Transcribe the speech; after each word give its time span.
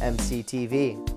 mctv. 0.00 1.09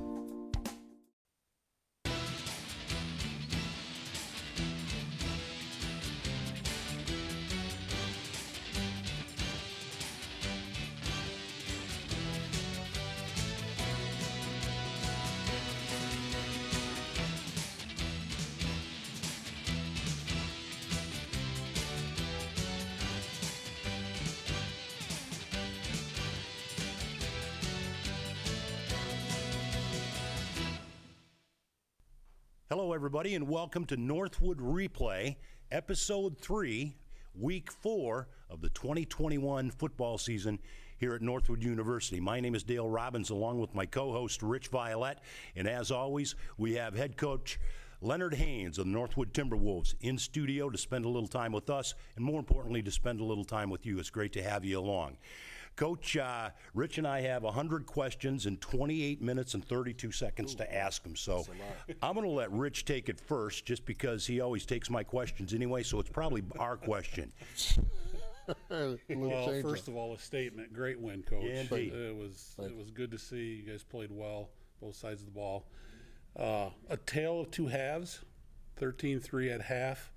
Hello, 32.76 32.92
everybody, 32.92 33.36
and 33.36 33.48
welcome 33.48 33.86
to 33.86 33.96
Northwood 33.96 34.58
Replay, 34.58 35.36
Episode 35.72 36.40
3, 36.40 36.96
Week 37.36 37.72
4 37.72 38.28
of 38.50 38.62
the 38.62 38.70
2021 38.70 39.70
football 39.70 40.18
season 40.18 40.58
here 40.98 41.14
at 41.14 41.22
Northwood 41.22 41.62
University. 41.62 42.20
My 42.20 42.40
name 42.40 42.56
is 42.56 42.64
Dale 42.64 42.90
Robbins, 42.90 43.30
along 43.30 43.60
with 43.60 43.76
my 43.76 43.86
co 43.86 44.12
host, 44.12 44.42
Rich 44.42 44.70
Violette. 44.70 45.20
And 45.56 45.68
as 45.68 45.92
always, 45.92 46.34
we 46.58 46.74
have 46.74 46.96
head 46.96 47.16
coach 47.16 47.60
Leonard 48.02 48.34
Haynes 48.34 48.80
of 48.80 48.86
the 48.86 48.92
Northwood 48.92 49.36
Timberwolves 49.36 49.94
in 50.02 50.18
studio 50.18 50.72
to 50.72 50.78
spend 50.80 51.06
a 51.06 51.10
little 51.10 51.30
time 51.30 51.52
with 51.52 51.70
us, 51.70 51.94
and 52.16 52.26
more 52.26 52.40
importantly, 52.40 52.82
to 52.82 52.92
spend 52.92 53.20
a 53.20 53.24
little 53.24 53.46
time 53.46 53.70
with 53.70 53.86
you. 53.86 54.00
It's 54.00 54.10
great 54.10 54.34
to 54.34 54.42
have 54.42 54.66
you 54.66 54.80
along. 54.80 55.18
Coach, 55.76 56.18
uh, 56.18 56.50
Rich 56.74 56.98
and 56.98 57.08
I 57.08 57.22
have 57.22 57.44
100 57.44 57.86
questions 57.86 58.46
in 58.46 58.58
28 58.58 59.22
minutes 59.22 59.54
and 59.54 59.66
32 59.66 60.12
seconds 60.12 60.56
to 60.56 60.76
ask 60.76 61.04
him. 61.04 61.16
So 61.16 61.46
I'm 62.02 62.14
going 62.14 62.28
to 62.28 62.32
let 62.32 62.52
Rich 62.52 62.86
take 62.86 63.10
it 63.10 63.20
first 63.20 63.66
just 63.66 63.86
because 63.86 64.26
he 64.28 64.40
always 64.40 64.66
takes 64.66 64.90
my 64.90 65.04
questions 65.04 65.54
anyway, 65.54 65.84
so 65.84 66.00
it's 66.00 66.10
probably 66.10 66.44
our 66.60 66.78
question. 66.78 67.32
Well, 69.10 69.62
first 69.62 69.88
of 69.88 69.96
all, 69.96 70.14
a 70.14 70.20
statement. 70.20 70.74
Great 70.74 71.00
win, 71.00 71.24
coach. 71.24 71.44
Yeah, 71.46 71.62
indeed. 71.62 71.94
It 71.94 72.14
was 72.14 72.56
it 72.60 72.76
was 72.76 72.92
good 72.92 73.10
to 73.12 73.18
see. 73.18 73.64
You 73.66 73.72
guys 73.72 73.84
played 73.84 74.10
well, 74.12 74.50
both 74.82 74.98
sides 74.98 75.22
of 75.22 75.28
the 75.28 75.32
ball. 75.32 75.66
Uh, 76.38 76.70
a 76.90 76.98
tale 76.98 77.40
of 77.40 77.52
two 77.52 77.68
halves. 77.68 78.20
13-3 78.80 79.54
at 79.54 79.62
half. 79.62 80.12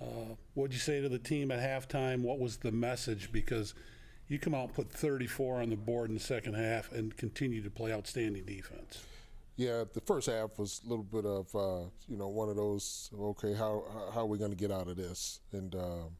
Uh, 0.00 0.34
what'd 0.54 0.72
you 0.72 0.78
say 0.78 1.00
to 1.00 1.08
the 1.08 1.18
team 1.18 1.50
at 1.50 1.58
halftime? 1.58 2.20
What 2.20 2.38
was 2.38 2.58
the 2.58 2.70
message? 2.70 3.32
Because 3.32 3.74
you 4.30 4.38
come 4.38 4.54
out 4.54 4.66
and 4.66 4.74
put 4.74 4.90
34 4.90 5.60
on 5.60 5.70
the 5.70 5.76
board 5.76 6.08
in 6.08 6.14
the 6.14 6.20
second 6.20 6.54
half 6.54 6.92
and 6.92 7.14
continue 7.16 7.60
to 7.62 7.68
play 7.68 7.92
outstanding 7.92 8.44
defense. 8.44 9.04
Yeah, 9.56 9.84
the 9.92 10.00
first 10.00 10.28
half 10.28 10.56
was 10.56 10.80
a 10.86 10.88
little 10.88 11.04
bit 11.04 11.26
of 11.26 11.54
uh, 11.54 11.90
you 12.08 12.16
know 12.16 12.28
one 12.28 12.48
of 12.48 12.56
those. 12.56 13.10
Okay, 13.14 13.52
how 13.52 13.84
how 14.14 14.20
are 14.20 14.26
we 14.26 14.38
going 14.38 14.52
to 14.52 14.56
get 14.56 14.70
out 14.70 14.88
of 14.88 14.96
this? 14.96 15.40
And 15.52 15.74
um, 15.74 16.16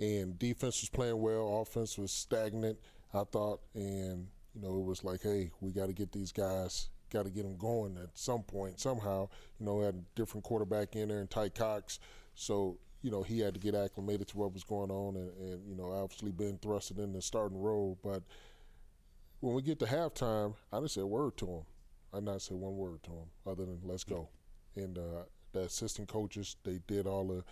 and 0.00 0.36
defense 0.38 0.80
was 0.80 0.88
playing 0.88 1.20
well, 1.20 1.60
offense 1.60 1.96
was 1.98 2.10
stagnant. 2.10 2.78
I 3.14 3.22
thought, 3.24 3.60
and 3.74 4.26
you 4.54 4.62
know 4.62 4.74
it 4.78 4.84
was 4.84 5.04
like, 5.04 5.22
hey, 5.22 5.50
we 5.60 5.70
got 5.70 5.86
to 5.86 5.92
get 5.92 6.10
these 6.10 6.32
guys, 6.32 6.88
got 7.12 7.24
to 7.24 7.30
get 7.30 7.42
them 7.42 7.56
going 7.58 7.98
at 8.02 8.08
some 8.14 8.42
point 8.42 8.80
somehow. 8.80 9.28
You 9.60 9.66
know, 9.66 9.82
had 9.82 9.94
a 9.94 10.02
different 10.16 10.42
quarterback 10.42 10.96
in 10.96 11.10
there 11.10 11.20
and 11.20 11.30
Ty 11.30 11.50
Cox, 11.50 12.00
so 12.34 12.78
you 13.02 13.10
know, 13.10 13.22
he 13.22 13.40
had 13.40 13.54
to 13.54 13.60
get 13.60 13.74
acclimated 13.74 14.28
to 14.28 14.38
what 14.38 14.52
was 14.52 14.64
going 14.64 14.90
on 14.90 15.16
and, 15.16 15.30
and, 15.38 15.68
you 15.68 15.74
know, 15.74 15.90
obviously 15.92 16.30
been 16.30 16.56
thrusted 16.58 16.98
in 16.98 17.12
the 17.12 17.20
starting 17.20 17.60
role. 17.60 17.98
But 18.02 18.22
when 19.40 19.54
we 19.54 19.62
get 19.62 19.80
to 19.80 19.86
halftime, 19.86 20.54
I 20.72 20.76
didn't 20.76 20.92
say 20.92 21.00
a 21.00 21.06
word 21.06 21.36
to 21.38 21.46
him. 21.46 21.62
I 22.14 22.20
not 22.20 22.42
say 22.42 22.54
one 22.54 22.76
word 22.76 23.02
to 23.04 23.10
him 23.10 23.26
other 23.46 23.64
than 23.64 23.80
let's 23.84 24.04
go. 24.04 24.28
And 24.76 24.98
uh, 24.98 25.24
the 25.52 25.60
assistant 25.60 26.08
coaches, 26.08 26.56
they 26.64 26.80
did 26.86 27.06
all 27.06 27.26
the 27.26 27.44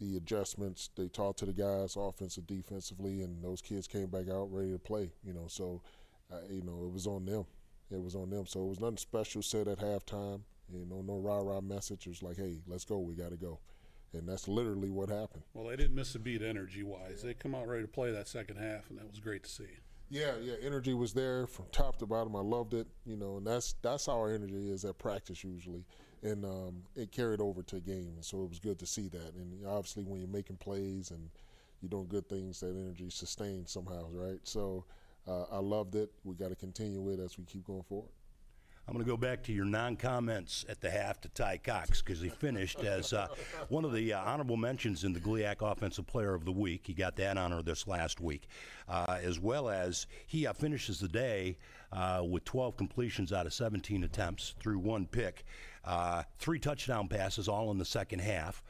the 0.00 0.16
adjustments. 0.16 0.90
They 0.96 1.06
talked 1.06 1.38
to 1.38 1.46
the 1.46 1.52
guys, 1.52 1.94
offensive, 1.96 2.46
defensively, 2.46 3.22
and 3.22 3.42
those 3.42 3.62
kids 3.62 3.86
came 3.86 4.06
back 4.06 4.28
out 4.28 4.52
ready 4.52 4.72
to 4.72 4.78
play. 4.78 5.12
You 5.24 5.32
know, 5.32 5.46
so 5.46 5.80
uh, 6.32 6.38
you 6.50 6.62
know 6.62 6.84
it 6.84 6.92
was 6.92 7.06
on 7.06 7.24
them. 7.24 7.44
It 7.90 8.02
was 8.02 8.16
on 8.16 8.30
them. 8.30 8.46
So 8.46 8.64
it 8.64 8.68
was 8.68 8.80
nothing 8.80 8.96
special 8.96 9.42
said 9.42 9.68
at 9.68 9.78
halftime. 9.78 10.40
You 10.72 10.84
know, 10.86 11.02
no 11.02 11.18
rah 11.18 11.38
rah 11.38 11.60
message. 11.60 12.06
It 12.06 12.10
was 12.10 12.22
like, 12.22 12.36
hey, 12.36 12.58
let's 12.66 12.84
go. 12.84 12.98
We 12.98 13.14
got 13.14 13.30
to 13.30 13.36
go 13.36 13.60
and 14.12 14.28
that's 14.28 14.48
literally 14.48 14.90
what 14.90 15.08
happened. 15.08 15.42
Well, 15.54 15.68
they 15.68 15.76
didn't 15.76 15.94
miss 15.94 16.14
a 16.14 16.18
beat 16.18 16.42
energy 16.42 16.82
wise. 16.82 17.22
They 17.22 17.34
come 17.34 17.54
out 17.54 17.68
ready 17.68 17.82
to 17.82 17.88
play 17.88 18.10
that 18.12 18.28
second 18.28 18.56
half, 18.56 18.90
and 18.90 18.98
that 18.98 19.08
was 19.08 19.20
great 19.20 19.42
to 19.44 19.50
see. 19.50 19.78
Yeah, 20.10 20.32
yeah, 20.42 20.54
energy 20.62 20.92
was 20.92 21.14
there 21.14 21.46
from 21.46 21.66
top 21.72 21.96
to 22.00 22.06
bottom. 22.06 22.36
I 22.36 22.40
loved 22.40 22.74
it, 22.74 22.86
you 23.06 23.16
know, 23.16 23.38
and 23.38 23.46
that's 23.46 23.74
that's 23.80 24.06
how 24.06 24.18
our 24.18 24.30
energy 24.30 24.70
is 24.70 24.84
at 24.84 24.98
practice 24.98 25.42
usually, 25.42 25.86
and 26.22 26.44
um, 26.44 26.82
it 26.94 27.12
carried 27.12 27.40
over 27.40 27.62
to 27.62 27.76
a 27.76 27.80
game, 27.80 28.12
and 28.16 28.24
so 28.24 28.42
it 28.42 28.48
was 28.50 28.58
good 28.58 28.78
to 28.80 28.86
see 28.86 29.08
that. 29.08 29.32
And 29.34 29.66
obviously, 29.66 30.04
when 30.04 30.20
you're 30.20 30.28
making 30.28 30.56
plays 30.56 31.12
and 31.12 31.30
you're 31.80 31.88
doing 31.88 32.08
good 32.08 32.28
things, 32.28 32.60
that 32.60 32.76
energy 32.76 33.08
sustains 33.08 33.72
somehow, 33.72 34.06
right? 34.10 34.38
So 34.44 34.84
uh, 35.26 35.44
I 35.50 35.58
loved 35.58 35.94
it. 35.94 36.10
We 36.24 36.34
got 36.34 36.50
to 36.50 36.56
continue 36.56 37.08
it 37.10 37.18
as 37.18 37.38
we 37.38 37.44
keep 37.44 37.64
going 37.66 37.82
forward. 37.82 38.10
I'm 38.88 38.94
going 38.94 39.04
to 39.04 39.10
go 39.10 39.16
back 39.16 39.44
to 39.44 39.52
your 39.52 39.64
non-comments 39.64 40.66
at 40.68 40.80
the 40.80 40.90
half 40.90 41.20
to 41.20 41.28
Ty 41.28 41.58
Cox 41.58 42.02
because 42.02 42.20
he 42.20 42.28
finished 42.28 42.80
as 42.80 43.12
uh, 43.12 43.28
one 43.68 43.84
of 43.84 43.92
the 43.92 44.12
uh, 44.12 44.20
honorable 44.20 44.56
mentions 44.56 45.04
in 45.04 45.12
the 45.12 45.20
GLIAC 45.20 45.56
Offensive 45.60 46.06
Player 46.06 46.34
of 46.34 46.44
the 46.44 46.50
Week. 46.50 46.82
He 46.84 46.92
got 46.92 47.14
that 47.16 47.38
honor 47.38 47.62
this 47.62 47.86
last 47.86 48.20
week, 48.20 48.48
uh, 48.88 49.18
as 49.22 49.38
well 49.38 49.68
as 49.68 50.08
he 50.26 50.48
uh, 50.48 50.52
finishes 50.52 50.98
the 50.98 51.06
day 51.06 51.58
uh, 51.92 52.24
with 52.28 52.44
12 52.44 52.76
completions 52.76 53.32
out 53.32 53.46
of 53.46 53.54
17 53.54 54.02
attempts 54.02 54.56
through 54.58 54.80
one 54.80 55.06
pick, 55.06 55.44
uh, 55.84 56.24
three 56.38 56.58
touchdown 56.58 57.06
passes, 57.06 57.48
all 57.48 57.70
in 57.70 57.78
the 57.78 57.84
second 57.84 58.18
half. 58.18 58.64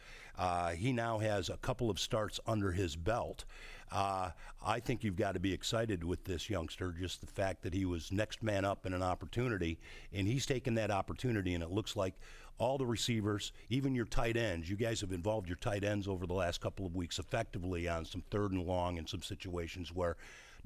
He 0.76 0.92
now 0.92 1.18
has 1.18 1.48
a 1.48 1.56
couple 1.56 1.90
of 1.90 1.98
starts 1.98 2.40
under 2.46 2.72
his 2.72 2.96
belt. 2.96 3.44
Uh, 3.90 4.30
I 4.64 4.80
think 4.80 5.04
you've 5.04 5.16
got 5.16 5.34
to 5.34 5.40
be 5.40 5.52
excited 5.52 6.02
with 6.02 6.24
this 6.24 6.48
youngster, 6.48 6.94
just 6.98 7.20
the 7.20 7.26
fact 7.26 7.62
that 7.62 7.74
he 7.74 7.84
was 7.84 8.10
next 8.10 8.42
man 8.42 8.64
up 8.64 8.86
in 8.86 8.94
an 8.94 9.02
opportunity, 9.02 9.78
and 10.14 10.26
he's 10.26 10.46
taken 10.46 10.74
that 10.76 10.90
opportunity, 10.90 11.52
and 11.52 11.62
it 11.62 11.70
looks 11.70 11.94
like 11.94 12.14
all 12.58 12.78
the 12.78 12.86
receivers, 12.86 13.52
even 13.68 13.94
your 13.94 14.04
tight 14.04 14.36
ends, 14.36 14.70
you 14.70 14.76
guys 14.76 15.00
have 15.00 15.12
involved 15.12 15.48
your 15.48 15.56
tight 15.56 15.84
ends 15.84 16.08
over 16.08 16.26
the 16.26 16.32
last 16.32 16.60
couple 16.60 16.86
of 16.86 16.94
weeks 16.94 17.18
effectively 17.18 17.88
on 17.88 18.04
some 18.04 18.22
third 18.30 18.52
and 18.52 18.64
long 18.66 18.98
and 18.98 19.08
some 19.08 19.22
situations 19.22 19.92
where 19.92 20.16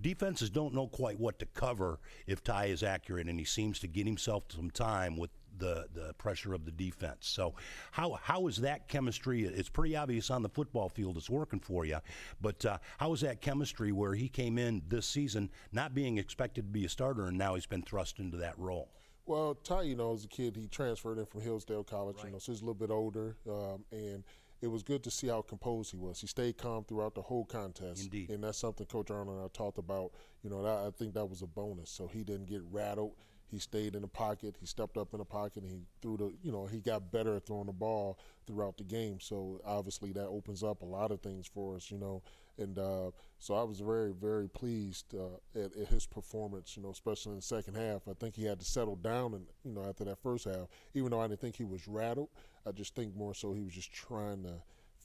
defenses 0.01 0.51
don't 0.51 0.75
know 0.75 0.87
quite 0.89 1.19
what 1.19 1.39
to 1.39 1.47
cover 1.47 1.99
if 2.27 2.45
Ty 2.45 2.67
is 2.67 2.83
accurate, 2.83 3.29
and 3.29 3.39
he 3.39 3.45
seems 3.45 3.79
to 3.81 3.87
get 3.87 4.07
himself 4.07 4.45
some 4.55 4.71
time 4.71 5.17
with 5.17 5.31
the 5.59 5.87
the 5.95 6.15
pressure 6.15 6.55
of 6.55 6.65
the 6.65 6.71
defense. 6.71 7.29
So 7.29 7.55
how 7.91 8.19
how 8.23 8.47
is 8.47 8.59
that 8.59 8.89
chemistry? 8.89 9.45
It's 9.45 9.69
pretty 9.69 9.97
obvious 9.97 10.31
on 10.31 10.43
the 10.43 10.49
football 10.49 10.89
field 10.89 11.17
it's 11.17 11.31
working 11.31 11.61
for 11.61 11.85
you, 11.85 11.99
but 12.41 12.65
uh, 12.65 12.79
how 12.99 13.13
is 13.13 13.21
that 13.21 13.41
chemistry 13.41 13.93
where 13.93 14.15
he 14.15 14.29
came 14.29 14.59
in 14.59 14.83
this 14.89 15.07
season 15.07 15.51
not 15.73 15.95
being 15.95 16.19
expected 16.19 16.63
to 16.63 16.71
be 16.71 16.85
a 16.85 16.89
starter 16.89 17.27
and 17.27 17.39
now 17.39 17.55
he's 17.55 17.67
been 17.67 17.83
thrust 17.83 18.19
into 18.19 18.37
that 18.39 18.59
role? 18.59 18.89
Well, 19.27 19.55
Ty, 19.55 19.83
you 19.83 19.97
know, 19.97 20.13
as 20.13 20.25
a 20.25 20.29
kid, 20.29 20.57
he 20.57 20.69
transferred 20.69 21.19
in 21.19 21.27
from 21.27 21.41
Hillsdale 21.41 21.83
College, 21.83 22.17
right. 22.19 22.27
you 22.27 22.33
know, 22.33 22.39
so 22.39 22.53
he's 22.53 22.61
a 22.61 22.65
little 22.65 22.75
bit 22.75 22.91
older, 22.91 23.37
um, 23.49 23.85
and 23.91 24.23
it 24.63 24.69
was 24.69 24.83
good 24.83 25.03
to 25.05 25.11
see 25.11 25.27
how 25.27 25.43
composed 25.43 25.91
he 25.91 25.97
was. 25.97 26.21
He 26.21 26.27
stayed 26.27 26.57
calm 26.57 26.85
throughout 26.85 27.15
the 27.15 27.23
whole 27.23 27.45
contest. 27.45 28.05
Indeed. 28.05 28.31
And 28.31 28.43
that's 28.43 28.59
something 28.59 28.87
Coach 28.87 29.11
Arnold 29.11 29.37
and 29.37 29.45
I 29.45 29.49
talked 29.53 29.79
about. 29.79 30.13
You 30.43 30.51
know, 30.51 30.63
that, 30.63 30.87
I 30.87 30.91
think 30.91 31.15
that 31.15 31.27
was 31.27 31.43
a 31.43 31.47
bonus. 31.47 31.91
So 31.91 32.07
he 32.07 32.25
didn't 32.25 32.47
get 32.47 32.63
rattled 32.71 33.13
he 33.49 33.59
stayed 33.59 33.95
in 33.95 34.03
the 34.03 34.09
pocket. 34.09 34.57
He 34.59 34.67
stepped 34.67 34.97
up 34.97 35.13
in 35.13 35.19
the 35.19 35.25
pocket. 35.25 35.63
And 35.63 35.71
he 35.71 35.81
threw 36.03 36.17
the, 36.17 36.33
you 36.43 36.53
know, 36.53 36.67
he 36.67 36.79
got 36.79 37.13
better 37.13 37.37
at 37.37 37.47
throwing 37.47 37.67
the 37.67 37.73
ball 37.73 38.19
throughout 38.47 38.77
the 38.77 38.85
game. 38.85 39.19
So 39.21 39.61
obviously 39.65 40.13
that 40.13 40.27
opens 40.27 40.63
up 40.63 40.83
a 40.83 40.87
lot 40.87 41.11
of 41.11 41.21
things 41.21 41.47
for 41.47 41.77
us, 41.77 41.91
you 41.91 41.99
know. 41.99 42.23
And 42.59 42.79
uh, 42.79 43.11
so 43.39 43.55
I 43.55 43.63
was 43.63 43.81
very, 43.81 44.13
very 44.13 44.49
pleased 44.49 45.15
uh, 45.15 45.37
at, 45.55 45.77
at, 45.77 45.89
his 45.89 46.07
performance, 46.07 46.75
you 46.77 46.83
know, 46.83 46.91
especially 46.91 47.33
in 47.33 47.37
the 47.37 47.43
second 47.43 47.77
half. 47.77 48.09
I 48.09 48.15
think 48.15 48.35
he 48.35 48.45
had 48.45 48.59
to 48.61 48.65
settle 48.65 48.97
down, 48.97 49.35
and 49.35 49.45
you 49.63 49.73
know, 49.73 49.85
after 49.87 50.05
that 50.05 50.23
first 50.23 50.47
half, 50.47 50.67
even 50.95 51.11
though 51.11 51.21
I 51.21 51.29
didn't 51.29 51.41
think 51.41 51.57
he 51.57 51.65
was 51.65 51.87
rattled, 51.87 52.31
I 52.67 52.73
just 52.73 52.95
think 52.95 53.15
more 53.15 53.35
so 53.35 53.53
he 53.53 53.63
was 53.63 53.75
just 53.75 53.93
trying 53.93 54.43
to 54.45 54.55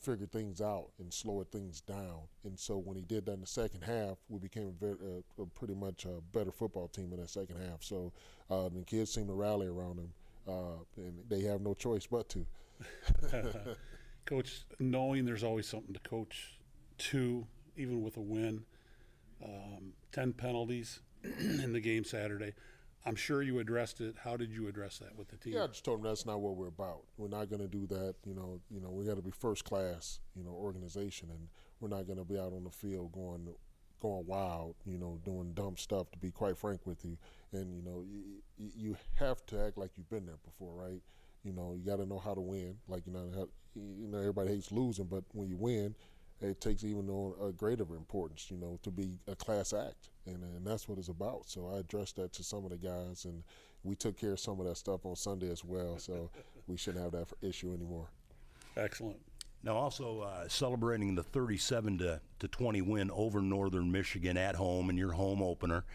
figure 0.01 0.25
things 0.25 0.61
out 0.61 0.89
and 0.99 1.13
slow 1.13 1.43
things 1.51 1.81
down. 1.81 2.21
And 2.43 2.59
so 2.59 2.77
when 2.77 2.97
he 2.97 3.03
did 3.03 3.25
that 3.25 3.33
in 3.33 3.41
the 3.41 3.47
second 3.47 3.83
half, 3.83 4.17
we 4.29 4.39
became 4.39 4.67
a, 4.67 4.85
very, 4.85 4.95
a 5.39 5.45
pretty 5.45 5.75
much 5.75 6.05
a 6.05 6.21
better 6.35 6.51
football 6.51 6.87
team 6.87 7.11
in 7.13 7.19
that 7.19 7.29
second 7.29 7.57
half. 7.57 7.83
So 7.83 8.11
uh, 8.49 8.69
the 8.69 8.83
kids 8.85 9.13
seem 9.13 9.27
to 9.27 9.33
rally 9.33 9.67
around 9.67 9.99
him, 9.99 10.13
uh, 10.47 10.83
and 10.97 11.19
they 11.29 11.41
have 11.41 11.61
no 11.61 11.73
choice 11.73 12.07
but 12.07 12.29
to. 12.29 12.45
Coach, 14.25 14.63
knowing 14.79 15.25
there's 15.25 15.43
always 15.43 15.67
something 15.67 15.93
to 15.93 15.99
coach 16.01 16.59
to, 16.97 17.45
even 17.75 18.03
with 18.03 18.17
a 18.17 18.21
win, 18.21 18.63
um, 19.43 19.93
10 20.11 20.33
penalties 20.33 20.99
in 21.23 21.73
the 21.73 21.79
game 21.79 22.03
Saturday. 22.03 22.53
I'm 23.05 23.15
sure 23.15 23.41
you 23.41 23.59
addressed 23.59 23.99
it. 24.01 24.15
How 24.23 24.37
did 24.37 24.51
you 24.51 24.67
address 24.67 24.99
that 24.99 25.17
with 25.17 25.29
the 25.29 25.37
team? 25.37 25.53
Yeah, 25.53 25.63
I 25.63 25.67
just 25.67 25.83
told 25.83 25.99
them 25.99 26.09
that's 26.09 26.25
not 26.25 26.39
what 26.39 26.55
we're 26.55 26.67
about. 26.67 27.01
We're 27.17 27.29
not 27.29 27.49
going 27.49 27.61
to 27.61 27.67
do 27.67 27.87
that. 27.87 28.15
You 28.25 28.35
know, 28.35 28.59
you 28.69 28.79
know, 28.79 28.91
we 28.91 29.05
got 29.05 29.15
to 29.15 29.21
be 29.21 29.31
first 29.31 29.65
class, 29.65 30.19
you 30.35 30.43
know, 30.43 30.51
organization, 30.51 31.29
and 31.31 31.47
we're 31.79 31.89
not 31.89 32.05
going 32.05 32.19
to 32.19 32.25
be 32.25 32.37
out 32.37 32.53
on 32.53 32.63
the 32.63 32.69
field 32.69 33.11
going 33.11 33.47
going 34.01 34.25
wild, 34.25 34.75
you 34.85 34.97
know, 34.97 35.19
doing 35.23 35.53
dumb 35.53 35.77
stuff. 35.77 36.11
To 36.11 36.19
be 36.19 36.31
quite 36.31 36.57
frank 36.57 36.85
with 36.85 37.03
you, 37.03 37.17
and 37.53 37.75
you 37.75 37.81
know, 37.81 38.03
you, 38.57 38.69
you 38.75 38.97
have 39.15 39.45
to 39.47 39.65
act 39.65 39.77
like 39.77 39.91
you've 39.97 40.09
been 40.09 40.25
there 40.25 40.39
before, 40.43 40.75
right? 40.75 41.01
You 41.43 41.53
know, 41.53 41.73
you 41.75 41.83
got 41.83 41.97
to 41.97 42.05
know 42.05 42.19
how 42.19 42.35
to 42.35 42.41
win. 42.41 42.77
Like 42.87 43.07
you 43.07 43.13
know, 43.13 43.29
how, 43.33 43.47
you 43.75 44.07
know, 44.07 44.19
everybody 44.19 44.49
hates 44.49 44.71
losing, 44.71 45.05
but 45.05 45.23
when 45.33 45.47
you 45.47 45.57
win, 45.57 45.95
it 46.41 46.59
takes 46.59 46.83
even 46.83 47.07
a 47.41 47.51
greater 47.51 47.83
importance, 47.95 48.49
you 48.49 48.57
know, 48.57 48.79
to 48.83 48.91
be 48.91 49.19
a 49.27 49.35
class 49.35 49.73
act, 49.73 50.09
and, 50.25 50.43
and 50.43 50.65
that's 50.65 50.87
what 50.87 50.97
it's 50.97 51.09
about. 51.09 51.43
So 51.47 51.71
I 51.73 51.79
addressed 51.79 52.15
that 52.15 52.33
to 52.33 52.43
some 52.43 52.65
of 52.65 52.71
the 52.71 52.77
guys, 52.77 53.25
and 53.25 53.43
we 53.83 53.95
took 53.95 54.17
care 54.17 54.33
of 54.33 54.39
some 54.39 54.59
of 54.59 54.65
that 54.65 54.77
stuff 54.77 55.05
on 55.05 55.15
Sunday 55.15 55.51
as 55.51 55.63
well. 55.63 55.97
So 55.99 56.29
we 56.67 56.77
shouldn't 56.77 57.03
have 57.03 57.11
that 57.13 57.27
issue 57.41 57.73
anymore. 57.73 58.07
Excellent. 58.75 59.17
Now, 59.63 59.75
also 59.75 60.21
uh, 60.21 60.47
celebrating 60.47 61.13
the 61.13 61.21
37 61.21 61.99
to, 61.99 62.21
to 62.39 62.47
20 62.47 62.81
win 62.81 63.11
over 63.11 63.41
Northern 63.41 63.91
Michigan 63.91 64.35
at 64.35 64.55
home 64.55 64.89
in 64.89 64.97
your 64.97 65.11
home 65.11 65.43
opener. 65.43 65.85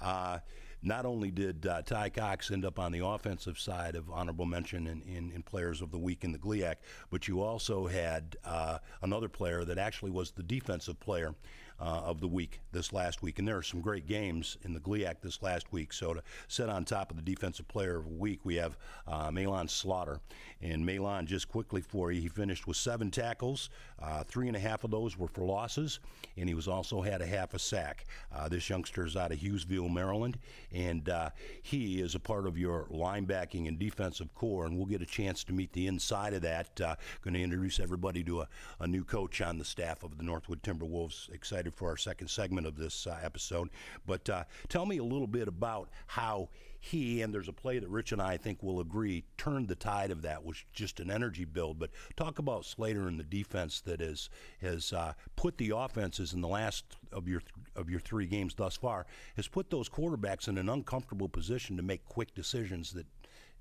Uh, 0.00 0.40
not 0.84 1.06
only 1.06 1.30
did 1.30 1.66
uh, 1.66 1.82
Ty 1.82 2.10
Cox 2.10 2.50
end 2.50 2.64
up 2.64 2.78
on 2.78 2.92
the 2.92 3.04
offensive 3.04 3.58
side 3.58 3.96
of 3.96 4.10
honorable 4.10 4.46
mention 4.46 4.86
in, 4.86 5.02
in, 5.02 5.32
in 5.32 5.42
Players 5.42 5.80
of 5.80 5.90
the 5.90 5.98
Week 5.98 6.24
in 6.24 6.32
the 6.32 6.38
GLIAC, 6.38 6.76
but 7.10 7.26
you 7.26 7.42
also 7.42 7.86
had 7.86 8.36
uh, 8.44 8.78
another 9.02 9.28
player 9.28 9.64
that 9.64 9.78
actually 9.78 10.10
was 10.10 10.32
the 10.32 10.42
defensive 10.42 11.00
player 11.00 11.34
uh, 11.80 12.02
of 12.04 12.20
the 12.20 12.28
week 12.28 12.60
this 12.72 12.92
last 12.92 13.22
week. 13.22 13.38
And 13.38 13.46
there 13.46 13.56
are 13.56 13.62
some 13.62 13.80
great 13.80 14.06
games 14.06 14.56
in 14.62 14.72
the 14.72 14.80
GLIAC 14.80 15.16
this 15.22 15.42
last 15.42 15.72
week. 15.72 15.92
So 15.92 16.14
to 16.14 16.22
sit 16.48 16.68
on 16.68 16.84
top 16.84 17.10
of 17.10 17.16
the 17.16 17.22
defensive 17.22 17.68
player 17.68 17.96
of 17.96 18.04
the 18.04 18.14
week, 18.14 18.40
we 18.44 18.56
have 18.56 18.76
uh, 19.06 19.30
Malon 19.30 19.68
Slaughter. 19.68 20.20
And 20.60 20.84
Malon, 20.84 21.26
just 21.26 21.48
quickly 21.48 21.80
for 21.80 22.10
you, 22.12 22.20
he 22.20 22.28
finished 22.28 22.66
with 22.66 22.76
seven 22.76 23.10
tackles. 23.10 23.70
Uh, 24.00 24.24
three 24.24 24.48
and 24.48 24.56
a 24.56 24.60
half 24.60 24.84
of 24.84 24.90
those 24.90 25.18
were 25.18 25.28
for 25.28 25.44
losses, 25.44 26.00
and 26.36 26.48
he 26.48 26.54
was 26.54 26.68
also 26.68 27.00
had 27.00 27.20
a 27.20 27.26
half 27.26 27.54
a 27.54 27.58
sack. 27.58 28.06
Uh, 28.34 28.48
this 28.48 28.68
youngster 28.68 29.06
is 29.06 29.16
out 29.16 29.32
of 29.32 29.38
Hughesville, 29.38 29.92
Maryland, 29.92 30.38
and 30.72 31.08
uh, 31.08 31.30
he 31.62 32.00
is 32.00 32.14
a 32.14 32.20
part 32.20 32.46
of 32.46 32.58
your 32.58 32.86
linebacking 32.90 33.68
and 33.68 33.78
defensive 33.78 34.34
core. 34.34 34.66
And 34.66 34.76
we'll 34.76 34.86
get 34.86 35.02
a 35.02 35.06
chance 35.06 35.44
to 35.44 35.52
meet 35.52 35.72
the 35.72 35.86
inside 35.86 36.34
of 36.34 36.42
that. 36.42 36.80
Uh, 36.80 36.96
going 37.22 37.34
to 37.34 37.42
introduce 37.42 37.78
everybody 37.80 38.24
to 38.24 38.42
a, 38.42 38.48
a 38.80 38.86
new 38.86 39.04
coach 39.04 39.40
on 39.40 39.58
the 39.58 39.64
staff 39.64 40.02
of 40.02 40.16
the 40.18 40.24
Northwood 40.24 40.62
Timberwolves. 40.62 41.32
Excited 41.32 41.63
excited 41.64 41.74
for 41.78 41.88
our 41.88 41.96
second 41.96 42.28
segment 42.28 42.66
of 42.66 42.76
this 42.76 43.06
uh, 43.06 43.18
episode. 43.22 43.70
But 44.06 44.28
uh, 44.28 44.44
tell 44.68 44.86
me 44.86 44.98
a 44.98 45.04
little 45.04 45.26
bit 45.26 45.48
about 45.48 45.88
how 46.06 46.48
he, 46.78 47.22
and 47.22 47.32
there's 47.32 47.48
a 47.48 47.52
play 47.52 47.78
that 47.78 47.88
Rich 47.88 48.12
and 48.12 48.20
I, 48.20 48.32
I 48.32 48.36
think 48.36 48.62
will 48.62 48.80
agree, 48.80 49.24
turned 49.38 49.68
the 49.68 49.74
tide 49.74 50.10
of 50.10 50.20
that 50.22 50.44
was 50.44 50.62
just 50.74 51.00
an 51.00 51.10
energy 51.10 51.46
build. 51.46 51.78
But 51.78 51.90
talk 52.16 52.38
about 52.38 52.66
Slater 52.66 53.08
and 53.08 53.18
the 53.18 53.24
defense 53.24 53.80
that 53.82 54.02
is, 54.02 54.28
has 54.60 54.92
uh, 54.92 55.14
put 55.36 55.56
the 55.56 55.72
offenses 55.74 56.34
in 56.34 56.42
the 56.42 56.48
last 56.48 56.84
of 57.12 57.26
your 57.28 57.42
of 57.76 57.88
your 57.88 58.00
three 58.00 58.26
games 58.26 58.54
thus 58.54 58.76
far, 58.76 59.06
has 59.36 59.48
put 59.48 59.70
those 59.70 59.88
quarterbacks 59.88 60.48
in 60.48 60.58
an 60.58 60.68
uncomfortable 60.68 61.28
position 61.28 61.76
to 61.76 61.82
make 61.82 62.04
quick 62.04 62.34
decisions 62.34 62.92
that 62.92 63.06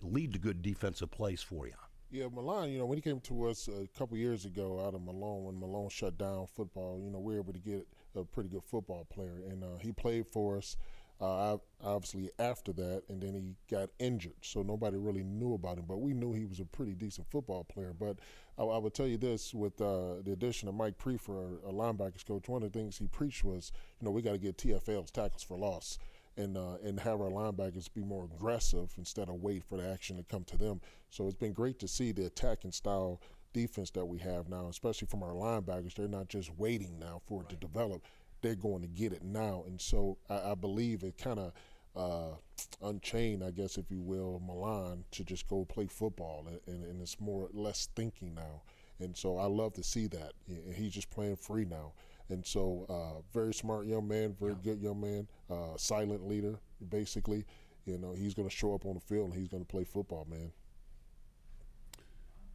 lead 0.02 0.34
to 0.34 0.40
good 0.40 0.62
defensive 0.62 1.10
plays 1.10 1.42
for 1.42 1.66
you. 1.68 1.74
Yeah, 2.14 2.28
Malone, 2.32 2.70
you 2.70 2.78
know, 2.78 2.86
when 2.86 3.00
he 3.00 3.02
came 3.02 3.20
to 3.22 3.48
us 3.48 3.68
a 3.68 3.88
couple 3.98 4.16
years 4.18 4.46
ago 4.46 4.86
out 4.86 4.94
of 4.94 5.02
Malone, 5.02 5.46
when 5.46 5.60
Malone 5.60 5.90
shut 5.90 6.16
down 6.16 6.46
football, 6.46 7.00
you 7.04 7.10
know, 7.10 7.18
we 7.18 7.34
were 7.34 7.40
able 7.40 7.54
to 7.54 7.60
get 7.60 7.88
a 8.16 8.24
pretty 8.24 8.50
good 8.50 8.64
football 8.64 9.08
player. 9.12 9.42
And 9.50 9.64
uh, 9.64 9.80
he 9.82 9.94
played 9.94 10.28
for 10.28 10.60
us, 10.60 10.78
uh, 11.20 11.58
obviously, 11.84 12.30
after 12.38 12.72
that, 12.74 13.02
and 13.10 13.20
then 13.20 13.34
he 13.34 13.56
got 13.76 13.90
injured. 13.98 14.36
So 14.44 14.62
nobody 14.62 14.98
really 14.98 15.24
knew 15.24 15.56
about 15.56 15.80
him, 15.80 15.86
but 15.88 16.02
we 16.02 16.14
knew 16.14 16.34
he 16.34 16.46
was 16.46 16.60
a 16.60 16.66
pretty 16.66 16.94
decent 16.94 17.26
football 17.32 17.64
player. 17.64 17.96
But 18.00 18.20
I, 18.60 18.62
I 18.62 18.78
would 18.78 18.94
tell 18.94 19.08
you 19.08 19.18
this 19.18 19.52
with 19.52 19.82
uh, 19.82 20.22
the 20.24 20.34
addition 20.34 20.70
of 20.70 20.76
Mike 20.76 21.00
Priefer, 21.00 21.68
a 21.68 21.74
linebackers 21.74 22.28
coach, 22.28 22.48
one 22.48 22.62
of 22.62 22.72
the 22.72 22.78
things 22.78 23.00
he 23.00 23.08
preached 23.08 23.44
was, 23.44 23.72
you 24.00 24.06
know, 24.06 24.12
we 24.12 24.22
got 24.22 24.34
to 24.34 24.38
get 24.38 24.60
TFLs, 24.60 25.10
tackles 25.10 25.42
for 25.42 25.58
loss 25.58 25.98
and 26.38 26.58
uh, 26.58 26.76
and 26.84 27.00
have 27.00 27.22
our 27.22 27.30
linebackers 27.30 27.94
be 27.94 28.02
more 28.02 28.26
aggressive 28.26 28.94
instead 28.98 29.30
of 29.30 29.36
wait 29.36 29.64
for 29.64 29.78
the 29.78 29.88
action 29.88 30.18
to 30.18 30.24
come 30.24 30.44
to 30.46 30.58
them. 30.58 30.82
So 31.10 31.26
it's 31.26 31.36
been 31.36 31.54
great 31.54 31.80
to 31.80 31.88
see 31.88 32.12
the 32.12 32.26
attacking 32.26 32.72
style 32.72 33.22
defense 33.54 33.92
that 33.92 34.06
we 34.06 34.18
have 34.20 34.50
now, 34.50 34.68
especially 34.68 35.08
from 35.08 35.24
our 35.24 35.34
linebackers. 35.34 35.94
They're 35.94 36.08
not 36.08 36.28
just 36.30 36.52
waiting 36.58 36.98
now 37.00 37.22
for 37.26 37.42
it 37.42 37.46
right. 37.46 37.50
to 37.50 37.56
develop; 37.56 38.04
they're 38.42 38.56
going 38.56 38.82
to 38.82 38.88
get 38.88 39.14
it 39.14 39.24
now. 39.24 39.64
And 39.68 39.80
so 39.80 40.18
I, 40.30 40.52
I 40.52 40.56
believe 40.56 41.04
it 41.04 41.18
kind 41.18 41.40
of. 41.40 41.54
Uh, 41.96 42.36
unchained, 42.82 43.44
I 43.44 43.52
guess, 43.52 43.78
if 43.78 43.92
you 43.92 44.02
will, 44.02 44.42
Milan 44.44 45.04
to 45.12 45.24
just 45.24 45.48
go 45.48 45.64
play 45.64 45.86
football, 45.86 46.48
and, 46.66 46.84
and 46.84 47.00
it's 47.00 47.20
more 47.20 47.50
less 47.54 47.88
thinking 47.96 48.34
now. 48.34 48.64
And 49.00 49.16
so 49.16 49.38
I 49.38 49.46
love 49.46 49.74
to 49.74 49.84
see 49.84 50.08
that. 50.08 50.34
And 50.48 50.74
he's 50.74 50.94
just 50.94 51.10
playing 51.10 51.36
free 51.36 51.66
now. 51.66 51.94
And 52.30 52.46
so, 52.46 52.86
uh, 52.90 53.22
very 53.34 53.54
smart 53.54 53.86
young 53.86 54.08
man, 54.08 54.36
very 54.40 54.54
yeah. 54.54 54.74
good 54.74 54.82
young 54.82 55.02
man, 55.02 55.28
uh, 55.50 55.78
silent 55.78 56.28
leader, 56.28 56.60
basically. 56.90 57.46
You 57.86 57.98
know, 57.98 58.14
he's 58.14 58.34
going 58.34 58.48
to 58.48 58.56
show 58.56 58.74
up 58.74 58.86
on 58.86 58.94
the 58.94 59.02
field 59.02 59.32
and 59.32 59.40
he's 59.40 59.50
going 59.50 59.64
to 59.64 59.68
play 59.68 59.84
football, 59.84 60.26
man. 60.30 60.52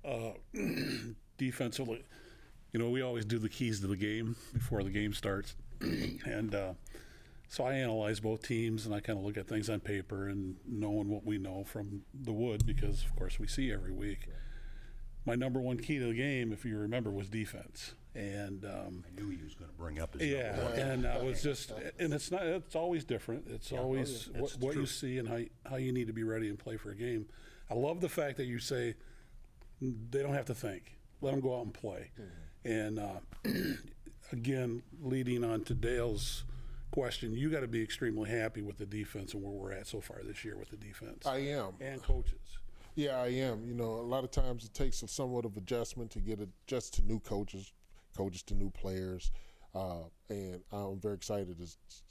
Uh, 0.04 0.32
defensively, 1.38 2.04
you 2.72 2.80
know, 2.80 2.88
we 2.88 3.02
always 3.02 3.24
do 3.24 3.38
the 3.38 3.48
keys 3.48 3.80
to 3.80 3.86
the 3.86 3.96
game 3.96 4.36
before 4.54 4.82
the 4.82 4.90
game 4.90 5.12
starts. 5.12 5.54
and 5.80 6.54
uh, 6.54 6.72
so 7.48 7.64
I 7.64 7.74
analyze 7.74 8.20
both 8.20 8.42
teams 8.42 8.86
and 8.86 8.94
I 8.94 9.00
kind 9.00 9.18
of 9.18 9.24
look 9.24 9.36
at 9.36 9.46
things 9.46 9.68
on 9.68 9.80
paper 9.80 10.28
and 10.28 10.56
knowing 10.66 11.08
what 11.08 11.24
we 11.24 11.36
know 11.36 11.64
from 11.64 12.02
the 12.14 12.32
wood 12.32 12.64
because, 12.66 13.04
of 13.04 13.14
course, 13.16 13.38
we 13.38 13.46
see 13.46 13.70
every 13.70 13.92
week. 13.92 14.28
My 15.26 15.34
number 15.34 15.60
one 15.60 15.76
key 15.76 15.98
to 15.98 16.06
the 16.06 16.14
game, 16.14 16.52
if 16.52 16.64
you 16.64 16.78
remember, 16.78 17.10
was 17.10 17.28
defense 17.28 17.92
and 18.14 18.64
um, 18.64 19.04
I 19.06 19.20
knew 19.20 19.28
he 19.28 19.42
was 19.42 19.54
going 19.54 19.70
to 19.70 19.76
bring 19.76 20.00
up 20.00 20.14
his 20.18 20.28
yeah, 20.28 20.56
and 20.70 21.06
I 21.06 21.22
was 21.22 21.42
just, 21.42 21.72
and 21.98 22.12
it's 22.12 22.30
not, 22.30 22.42
it's 22.44 22.74
always 22.74 23.04
different. 23.04 23.46
It's 23.48 23.70
yeah, 23.70 23.78
always 23.78 24.28
what, 24.34 24.56
what 24.58 24.74
you 24.74 24.86
see 24.86 25.18
and 25.18 25.28
how 25.28 25.40
how 25.68 25.76
you 25.76 25.92
need 25.92 26.06
to 26.06 26.12
be 26.12 26.22
ready 26.22 26.48
and 26.48 26.58
play 26.58 26.76
for 26.76 26.90
a 26.90 26.96
game. 26.96 27.26
I 27.70 27.74
love 27.74 28.00
the 28.00 28.08
fact 28.08 28.36
that 28.38 28.46
you 28.46 28.58
say 28.58 28.94
they 29.80 30.22
don't 30.22 30.34
have 30.34 30.46
to 30.46 30.54
think; 30.54 30.98
let 31.20 31.32
them 31.32 31.40
go 31.40 31.58
out 31.58 31.64
and 31.64 31.74
play. 31.74 32.10
Mm-hmm. 32.18 32.70
And 32.70 32.98
uh, 32.98 33.76
again, 34.32 34.82
leading 35.00 35.44
on 35.44 35.64
to 35.64 35.74
Dale's 35.74 36.44
question, 36.90 37.32
you 37.32 37.50
got 37.50 37.60
to 37.60 37.68
be 37.68 37.82
extremely 37.82 38.30
happy 38.30 38.62
with 38.62 38.78
the 38.78 38.86
defense 38.86 39.34
and 39.34 39.42
where 39.42 39.52
we're 39.52 39.72
at 39.72 39.86
so 39.86 40.00
far 40.00 40.20
this 40.24 40.44
year 40.44 40.56
with 40.56 40.70
the 40.70 40.76
defense. 40.76 41.26
I 41.26 41.38
am, 41.38 41.74
and 41.80 42.02
coaches. 42.02 42.58
Yeah, 42.94 43.20
I 43.20 43.28
am. 43.28 43.64
You 43.64 43.74
know, 43.74 43.84
a 43.84 44.02
lot 44.02 44.24
of 44.24 44.32
times 44.32 44.64
it 44.64 44.74
takes 44.74 45.02
a 45.02 45.08
somewhat 45.08 45.44
of 45.44 45.56
adjustment 45.56 46.10
to 46.12 46.18
get 46.18 46.40
adjust 46.40 46.94
to 46.94 47.02
new 47.02 47.20
coaches, 47.20 47.72
coaches 48.18 48.42
to 48.42 48.54
new 48.54 48.70
players. 48.70 49.30
Uh, 49.74 50.08
and 50.28 50.60
I'm 50.72 50.98
very 50.98 51.14
excited 51.14 51.56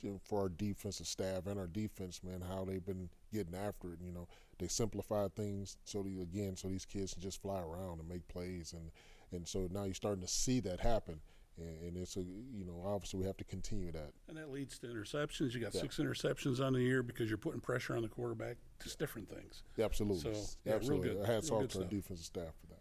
to, 0.02 0.20
for 0.24 0.42
our 0.42 0.50
defensive 0.50 1.08
staff 1.08 1.48
and 1.48 1.60
our 1.60 1.68
defense, 1.68 2.22
man, 2.24 2.42
how 2.48 2.64
they've 2.64 2.86
been 2.86 3.10
getting 3.34 3.56
after 3.56 3.94
it. 3.94 4.00
You 4.02 4.12
know, 4.12 4.28
they 4.60 4.68
simplify 4.68 5.28
things 5.36 5.76
so 5.84 6.04
that, 6.04 6.22
again, 6.22 6.56
so 6.56 6.68
these 6.68 6.86
kids 6.86 7.14
can 7.14 7.22
just 7.22 7.42
fly 7.42 7.60
around 7.60 8.00
and 8.00 8.08
make 8.08 8.28
plays, 8.28 8.74
and 8.74 8.92
and 9.34 9.46
so 9.46 9.68
now 9.72 9.84
you're 9.84 9.94
starting 9.94 10.22
to 10.22 10.28
see 10.28 10.62
that 10.62 10.80
happen. 10.80 11.20
And, 11.58 11.88
and 11.88 11.98
it's 11.98 12.16
a, 12.16 12.22
you 12.22 12.64
know, 12.64 12.84
obviously 12.86 13.20
we 13.20 13.26
have 13.26 13.38
to 13.38 13.44
continue 13.44 13.92
that. 13.92 14.12
And 14.30 14.38
that 14.38 14.52
leads 14.52 14.78
to 14.80 14.88
interceptions. 14.88 15.54
You 15.54 15.60
got 15.60 15.74
yeah. 15.74 15.82
six 15.82 15.98
interceptions 15.98 16.64
on 16.66 16.74
the 16.74 16.80
year 16.80 17.02
because 17.02 17.28
you're 17.28 17.40
putting 17.40 17.60
pressure 17.60 17.96
on 17.96 18.04
the 18.04 18.08
quarterback. 18.08 18.58
Just 18.82 19.00
different 19.00 19.28
things. 19.28 19.64
Yeah, 19.76 19.86
absolutely. 19.86 20.34
So 20.36 20.40
yeah, 20.64 20.76
absolutely. 20.76 21.10
Real 21.10 21.18
good. 21.18 21.28
Hats 21.28 21.50
off 21.50 21.68
to 21.70 21.80
our 21.80 21.86
defensive 21.86 22.26
staff 22.26 22.54
for 22.62 22.68
that. 22.68 22.77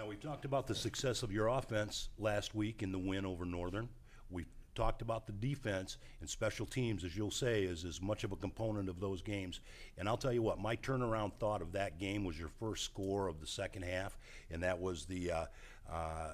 Now, 0.00 0.06
we 0.06 0.16
talked 0.16 0.46
about 0.46 0.66
the 0.66 0.74
success 0.74 1.22
of 1.22 1.30
your 1.30 1.48
offense 1.48 2.08
last 2.18 2.54
week 2.54 2.82
in 2.82 2.90
the 2.90 2.98
win 2.98 3.26
over 3.26 3.44
Northern. 3.44 3.86
We 4.30 4.46
talked 4.74 5.02
about 5.02 5.26
the 5.26 5.34
defense 5.34 5.98
and 6.22 6.30
special 6.30 6.64
teams, 6.64 7.04
as 7.04 7.14
you'll 7.14 7.30
say, 7.30 7.64
is 7.64 7.84
as 7.84 8.00
much 8.00 8.24
of 8.24 8.32
a 8.32 8.36
component 8.36 8.88
of 8.88 8.98
those 8.98 9.20
games. 9.20 9.60
And 9.98 10.08
I'll 10.08 10.16
tell 10.16 10.32
you 10.32 10.40
what, 10.40 10.58
my 10.58 10.74
turnaround 10.76 11.34
thought 11.38 11.60
of 11.60 11.72
that 11.72 11.98
game 11.98 12.24
was 12.24 12.38
your 12.38 12.48
first 12.48 12.86
score 12.86 13.28
of 13.28 13.40
the 13.40 13.46
second 13.46 13.82
half, 13.82 14.16
and 14.50 14.62
that 14.62 14.80
was 14.80 15.04
the 15.04 15.32
uh, 15.32 15.44
uh, 15.92 16.30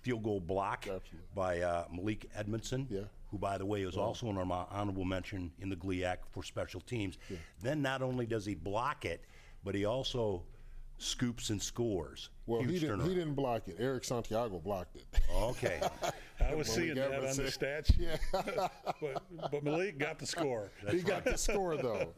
field 0.00 0.22
goal 0.22 0.40
block 0.40 0.86
Absolutely. 0.86 1.18
by 1.34 1.60
uh, 1.60 1.84
Malik 1.92 2.30
Edmondson. 2.34 2.86
Yeah. 2.88 3.00
Who, 3.30 3.36
by 3.36 3.58
the 3.58 3.66
way, 3.66 3.82
is 3.82 3.98
also 3.98 4.30
an 4.30 4.38
honorable 4.38 5.04
mention 5.04 5.52
in 5.58 5.68
the 5.68 5.76
GLIAC 5.76 6.16
for 6.30 6.42
special 6.42 6.80
teams. 6.80 7.18
Yeah. 7.28 7.36
Then 7.60 7.82
not 7.82 8.00
only 8.00 8.24
does 8.24 8.46
he 8.46 8.54
block 8.54 9.04
it, 9.04 9.22
but 9.64 9.74
he 9.74 9.84
also 9.84 10.44
scoops 10.98 11.50
and 11.50 11.62
scores. 11.62 12.30
Well, 12.46 12.60
Huge 12.62 12.70
he 12.70 12.78
didn't. 12.80 13.00
turnaround. 13.00 13.08
He 13.08 13.14
didn't 13.14 13.34
block 13.34 13.68
it. 13.68 13.76
Eric 13.78 14.04
Santiago 14.04 14.58
blocked 14.58 14.96
it. 14.96 15.04
Okay. 15.34 15.80
I 16.40 16.54
was 16.54 16.68
Malik 16.68 16.82
seeing 16.82 16.94
that 16.96 17.14
on 17.14 17.36
the 17.36 17.42
stats, 17.44 17.92
yeah, 17.98 18.16
but, 19.00 19.22
but 19.50 19.64
Malik 19.64 19.98
got 19.98 20.18
the 20.18 20.26
score. 20.26 20.70
he 20.90 21.00
got 21.00 21.24
the 21.24 21.36
score 21.38 21.76
though. 21.76 22.12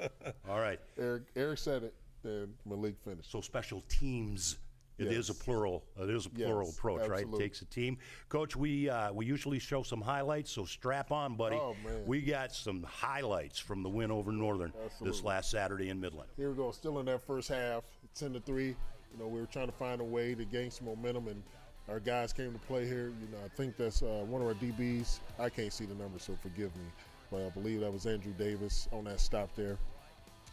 All 0.49 0.61
right. 0.61 0.81
Eric 0.99 1.25
Eric 1.37 1.59
said 1.59 1.83
it, 1.85 1.95
then 2.23 2.53
Malik 2.67 2.97
finished. 3.05 3.31
So 3.31 3.41
special 3.41 3.83
teams. 3.89 4.59
It 4.99 5.13
is 5.13 5.31
a 5.31 5.35
plural. 5.35 5.85
It 5.97 6.11
is 6.11 6.27
a 6.27 6.31
plural 6.31 6.67
Yes, 6.67 6.77
approach, 6.77 7.09
right? 7.09 7.25
It 7.25 7.39
takes 7.39 7.63
a 7.63 7.65
team. 7.67 7.99
Coach, 8.29 8.57
we 8.57 8.91
uh, 8.91 9.13
we 9.13 9.27
usually 9.27 9.59
show 9.59 9.83
some 9.83 10.01
highlights, 10.01 10.51
so 10.51 10.65
strap 10.65 11.13
on, 11.13 11.37
buddy. 11.37 11.57
Oh, 11.57 11.77
man. 11.85 12.05
We 12.05 12.21
got 12.21 12.53
some 12.53 12.83
highlights 12.83 13.59
from 13.59 13.83
the 13.83 13.89
win 13.89 14.11
over 14.11 14.33
Northern 14.33 14.73
this 15.01 15.23
last 15.23 15.51
Saturday 15.51 15.91
in 15.91 16.01
Midland. 16.01 16.29
Here 16.37 16.51
we 16.51 16.57
go. 16.57 16.73
Still 16.73 16.99
in 16.99 17.07
that 17.07 17.23
first 17.23 17.49
half, 17.49 17.85
ten 18.15 18.33
to 18.33 18.41
three. 18.41 18.69
You 19.13 19.19
know, 19.19 19.29
we 19.29 19.41
were 19.41 19.47
trying 19.47 19.67
to 19.69 19.73
find 19.73 20.01
a 20.01 20.05
way 20.05 20.35
to 20.35 20.45
gain 20.45 20.71
some 20.71 20.87
momentum, 20.87 21.29
and 21.29 21.43
our 21.89 22.01
guys 22.01 22.33
came 22.33 22.53
to 22.53 22.59
play 22.59 22.85
here. 22.87 23.13
You 23.21 23.29
know, 23.33 23.39
I 23.45 23.49
think 23.49 23.77
that's 23.77 24.03
uh, 24.03 24.25
one 24.27 24.43
of 24.43 24.49
our 24.49 24.55
DBs. 24.55 25.21
I 25.39 25.49
can't 25.49 25.73
see 25.73 25.87
the 25.87 25.95
number, 25.95 26.19
so 26.19 26.37
forgive 26.43 26.75
me, 26.77 26.85
but 27.31 27.47
I 27.47 27.51
believe 27.51 27.81
that 27.81 27.93
was 27.93 28.07
Andrew 28.07 28.33
Davis 28.37 28.89
on 28.93 29.05
that 29.05 29.21
stop 29.21 29.55
there. 29.55 29.79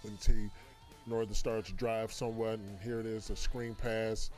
Until 0.04 0.50
Northern 1.08 1.34
started 1.34 1.66
to 1.66 1.74
drive 1.74 2.12
somewhat, 2.12 2.60
and 2.60 2.80
here 2.84 3.00
it 3.00 3.06
is, 3.06 3.30
a 3.30 3.36
screen 3.36 3.76
pass, 3.76 4.32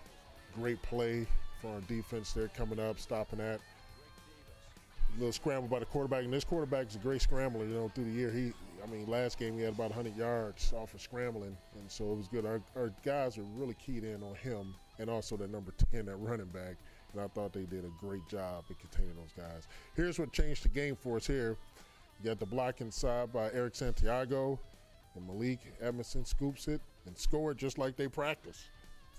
great 0.53 0.81
play 0.81 1.25
for 1.61 1.73
our 1.73 1.81
defense 1.81 2.33
there 2.33 2.49
coming 2.49 2.79
up, 2.79 2.99
stopping 2.99 3.39
that. 3.39 3.59
little 5.15 5.31
scramble 5.31 5.67
by 5.67 5.79
the 5.79 5.85
quarterback, 5.85 6.23
and 6.23 6.33
this 6.33 6.43
quarterback 6.43 6.87
is 6.87 6.95
a 6.95 6.99
great 6.99 7.21
scrambler. 7.21 7.65
You 7.65 7.73
know, 7.73 7.91
through 7.95 8.05
the 8.05 8.11
year, 8.11 8.31
he, 8.31 8.53
I 8.83 8.87
mean, 8.87 9.07
last 9.07 9.39
game 9.39 9.55
he 9.57 9.63
had 9.63 9.73
about 9.73 9.91
100 9.95 10.15
yards 10.17 10.73
off 10.73 10.93
of 10.93 11.01
scrambling, 11.01 11.57
and 11.79 11.89
so 11.89 12.11
it 12.11 12.17
was 12.17 12.27
good. 12.27 12.45
Our, 12.45 12.61
our 12.75 12.91
guys 13.03 13.37
are 13.37 13.45
really 13.55 13.75
keyed 13.75 14.03
in 14.03 14.21
on 14.21 14.35
him, 14.35 14.75
and 14.99 15.09
also 15.09 15.37
that 15.37 15.49
number 15.49 15.71
10, 15.91 16.05
that 16.05 16.15
running 16.17 16.47
back, 16.47 16.75
and 17.13 17.21
I 17.21 17.27
thought 17.27 17.53
they 17.53 17.63
did 17.63 17.85
a 17.85 17.91
great 17.99 18.27
job 18.29 18.65
in 18.69 18.75
containing 18.75 19.15
those 19.15 19.33
guys. 19.35 19.67
Here's 19.95 20.19
what 20.19 20.33
changed 20.33 20.63
the 20.63 20.69
game 20.69 20.95
for 20.95 21.17
us 21.17 21.25
here. 21.25 21.55
You 22.21 22.29
got 22.29 22.39
the 22.39 22.45
block 22.45 22.81
inside 22.81 23.31
by 23.31 23.51
Eric 23.53 23.75
Santiago, 23.75 24.59
and 25.17 25.27
Malik 25.27 25.59
Emerson 25.81 26.23
scoops 26.23 26.67
it 26.67 26.81
and 27.05 27.17
scored 27.17 27.57
just 27.57 27.77
like 27.77 27.95
they 27.95 28.07
practice. 28.07 28.65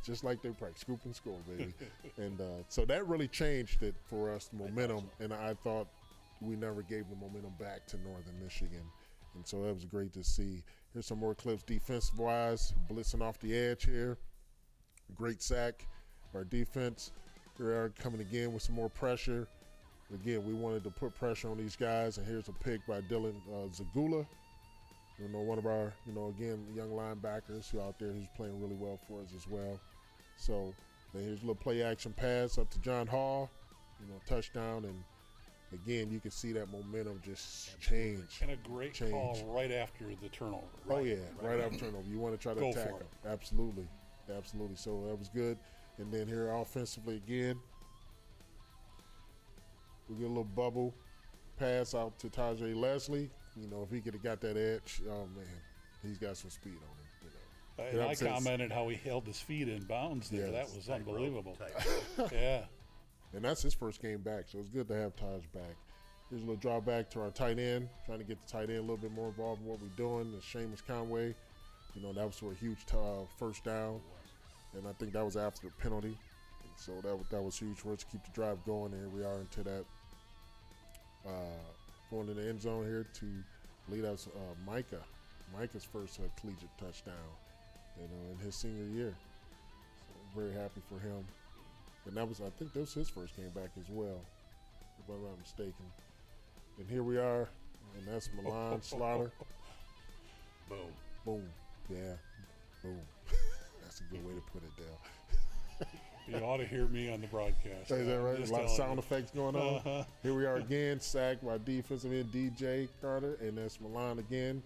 Just 0.05 0.23
like 0.23 0.41
they 0.43 0.51
practice, 0.51 0.81
scoop 0.81 1.01
and 1.05 1.15
score, 1.15 1.39
baby. 1.49 1.75
and 2.19 2.41
uh, 2.41 2.63
so 2.69 2.85
that 2.85 3.07
really 3.09 3.29
changed 3.29 3.83
it 3.83 3.97
for 4.05 4.33
us, 4.33 4.47
the 4.47 4.57
momentum. 4.57 5.11
And 5.19 5.35
I 5.35 5.55
thought 5.55 5.89
we 6.41 6.55
never 6.55 6.83
gave 6.83 7.09
the 7.11 7.17
momentum 7.17 7.53
back 7.59 7.87
to 7.89 7.97
Northern 7.99 8.41
Michigan. 8.43 8.83
And 9.35 9.47
so 9.47 9.63
that 9.63 9.75
was 9.75 9.85
great 9.85 10.13
to 10.15 10.23
see. 10.23 10.63
Here's 10.93 11.07
some 11.07 11.19
more 11.19 11.35
clips 11.35 11.63
defensive 11.65 12.19
wise, 12.19 12.73
blitzing 12.91 13.23
off 13.23 13.39
the 13.41 13.57
edge 13.57 13.85
here. 13.85 14.19
Great 15.15 15.43
sack. 15.43 15.87
Our 16.35 16.45
defense, 16.45 17.13
we 17.59 17.67
are 17.67 17.93
coming 17.99 18.21
again 18.21 18.53
with 18.53 18.63
some 18.63 18.75
more 18.75 18.89
pressure. 18.89 19.49
Again, 20.15 20.45
we 20.47 20.55
wanted 20.55 20.85
to 20.85 20.91
put 20.91 21.15
pressure 21.15 21.51
on 21.51 21.59
these 21.59 21.77
guys, 21.77 22.19
and 22.19 22.27
here's 22.27 22.49
a 22.49 22.53
pick 22.53 22.87
by 22.87 23.01
Dylan 23.03 23.35
uh, 23.49 23.69
Zagula. 23.69 24.27
You 25.21 25.29
know, 25.29 25.41
one 25.41 25.59
of 25.59 25.67
our, 25.67 25.93
you 26.07 26.13
know, 26.13 26.29
again, 26.29 26.65
young 26.75 26.91
linebackers 26.91 27.71
who 27.71 27.81
out 27.81 27.99
there 27.99 28.13
who's 28.13 28.29
playing 28.37 28.61
really 28.61 28.77
well 28.77 28.99
for 29.09 29.21
us 29.21 29.31
as 29.37 29.49
well. 29.49 29.81
So 30.37 30.73
then 31.13 31.25
here's 31.25 31.39
a 31.39 31.43
little 31.43 31.57
play 31.57 31.83
action 31.83 32.13
pass 32.13 32.57
up 32.59 32.71
to 32.71 32.79
John 32.81 33.07
Hall, 33.07 33.51
you 34.01 34.07
know, 34.07 34.21
touchdown, 34.29 34.85
and 34.85 35.03
again, 35.73 36.11
you 36.11 36.21
can 36.21 36.31
see 36.31 36.53
that 36.53 36.71
momentum 36.71 37.21
just 37.25 37.79
change. 37.81 38.39
And 38.43 38.53
a 38.53 38.57
great 38.57 38.95
Change. 38.95 39.11
call 39.11 39.37
right 39.49 39.73
after 39.73 40.05
the 40.23 40.29
turnover. 40.29 40.65
Oh 40.89 41.01
yeah, 41.01 41.17
right, 41.43 41.61
after 41.61 41.79
turnover. 41.79 42.09
You 42.09 42.19
want 42.19 42.35
to 42.35 42.43
try 42.43 42.55
to 42.55 42.61
Go 42.61 42.71
attack 42.71 42.99
them. 42.99 43.09
Absolutely, 43.27 43.89
absolutely. 44.35 44.77
So 44.77 45.05
that 45.09 45.19
was 45.19 45.29
good. 45.29 45.59
And 45.99 46.13
then 46.13 46.29
here 46.29 46.53
offensively 46.53 47.17
again, 47.17 47.59
we 50.09 50.17
get 50.17 50.27
a 50.27 50.29
little 50.29 50.45
bubble 50.45 50.95
pass 51.59 51.95
out 51.95 52.19
to 52.21 52.29
Tajay 52.29 52.77
Leslie. 52.77 53.31
You 53.57 53.69
know, 53.69 53.83
if 53.83 53.91
he 53.91 54.01
could 54.01 54.15
have 54.15 54.23
got 54.23 54.41
that 54.43 54.57
edge, 54.57 55.03
oh 55.09 55.27
man, 55.37 55.47
he's 56.03 56.19
got 56.19 56.37
some 56.37 56.51
speed 56.51 56.75
on 56.75 56.97
him. 56.97 57.07
You 57.23 57.29
know. 57.29 57.89
And 57.91 57.97
Yeah, 57.99 58.05
I 58.05 58.09
I'm 58.11 58.15
saying- 58.15 58.35
commented 58.35 58.73
how 58.73 58.89
he 58.89 58.97
held 58.97 59.27
his 59.27 59.41
feet 59.41 59.69
in 59.69 59.85
bounds 59.85 60.31
there. 60.31 60.49
Yes. 60.49 60.69
That 60.71 60.77
was 60.77 60.89
unbelievable. 60.91 61.57
Yeah. 62.33 62.65
And 63.35 63.45
that's 63.45 63.63
his 63.63 63.75
first 63.75 64.01
game 64.01 64.19
back, 64.23 64.45
so 64.49 64.59
it's 64.59 64.71
good 64.71 64.89
to 64.89 64.95
have 64.95 65.15
Taj 65.17 65.45
back. 65.55 65.77
Here's 66.31 66.41
a 66.43 66.45
little 66.45 66.57
draw 66.57 66.81
back 66.81 67.11
to 67.11 67.21
our 67.21 67.31
tight 67.31 67.59
end, 67.59 67.89
trying 68.07 68.19
to 68.19 68.25
get 68.25 68.39
the 68.47 68.51
tight 68.51 68.71
end 68.71 68.79
a 68.79 68.81
little 68.81 68.97
bit 68.97 69.13
more 69.13 69.29
involved 69.29 69.61
in 69.63 69.67
what 69.69 69.81
we're 69.83 69.89
doing. 69.97 70.33
And 70.33 70.41
Seamus 70.43 70.87
Conway, 70.87 71.35
you 71.95 72.03
know, 72.03 72.13
that 72.15 72.25
was 72.27 72.37
for 72.37 72.53
a 72.53 72.55
huge 72.55 72.79
uh, 72.93 73.25
first 73.39 73.65
down, 73.65 74.01
and 74.75 74.87
I 74.89 74.93
think 74.93 75.13
that 75.13 75.25
was 75.25 75.37
after 75.37 75.67
the 75.69 75.73
penalty. 75.75 76.09
And 76.63 76.73
so 76.77 76.93
that 77.03 77.17
was, 77.17 77.27
that 77.31 77.43
was 77.43 77.59
huge 77.59 77.79
for 77.79 77.93
us 77.93 78.01
to 78.01 78.07
keep 78.07 78.25
the 78.25 78.31
drive 78.33 78.65
going. 78.65 78.93
And 78.95 79.03
here 79.03 79.11
we 79.21 79.25
are 79.27 79.41
into 79.41 79.63
that, 79.65 79.85
uh, 81.27 81.31
going 82.11 82.29
in 82.29 82.37
the 82.37 82.49
end 82.49 82.61
zone 82.61 82.85
here 82.85 83.07
to 83.15 83.27
lead 83.89 84.05
us, 84.05 84.29
uh, 84.35 84.71
Micah, 84.71 85.03
Micah's 85.57 85.85
first 85.85 86.21
uh, 86.21 86.25
collegiate 86.41 86.71
touchdown, 86.79 87.15
you 87.97 88.05
know, 88.05 88.33
in 88.33 88.39
his 88.45 88.55
senior 88.55 88.85
year. 88.85 89.15
So 89.97 90.41
very 90.41 90.53
happy 90.53 90.83
for 90.89 90.99
him. 90.99 91.25
And 92.07 92.17
that 92.17 92.29
was, 92.29 92.41
I 92.41 92.51
think, 92.59 92.73
that 92.73 92.81
was 92.81 92.95
his 92.95 93.09
first 93.09 93.37
game 93.37 93.51
back 93.55 93.71
as 93.79 93.89
well, 93.91 94.21
if 94.99 95.09
I'm 95.09 95.23
not 95.23 95.39
mistaken. 95.39 95.85
And 96.79 96.89
here 96.89 97.03
we 97.03 97.19
are, 97.19 97.49
and 97.97 98.07
that's 98.07 98.31
Milan 98.35 98.81
Slaughter. 98.83 99.33
Boom. 100.69 100.79
Boom. 101.25 101.43
Yeah. 101.91 102.15
Boom. 102.83 103.01
that's 103.83 104.01
a 104.01 104.05
good 104.05 104.25
way 104.25 104.35
to 104.35 104.43
put 104.53 104.63
it, 104.63 104.71
Dale. 104.77 105.89
You 106.29 106.37
ought 106.39 106.59
to 106.59 106.67
hear 106.67 106.87
me 106.87 107.13
on 107.13 107.21
the 107.21 107.27
broadcast. 107.27 107.91
Is 107.91 108.07
that 108.07 108.21
right? 108.21 108.49
A 108.49 108.53
lot 108.53 108.63
of 108.65 108.71
sound 108.71 108.95
you. 108.95 108.99
effects 108.99 109.31
going 109.31 109.57
on. 109.57 110.05
Here 110.23 110.35
we 110.35 110.45
are 110.45 110.57
again, 110.67 111.01
sacked 111.01 111.45
by 111.45 111.59
defensive 111.59 112.13
end 112.13 112.31
DJ 112.33 112.89
Carter, 113.01 113.39
and 113.41 113.57
that's 113.57 113.81
Milan 113.81 114.19
again. 114.19 114.63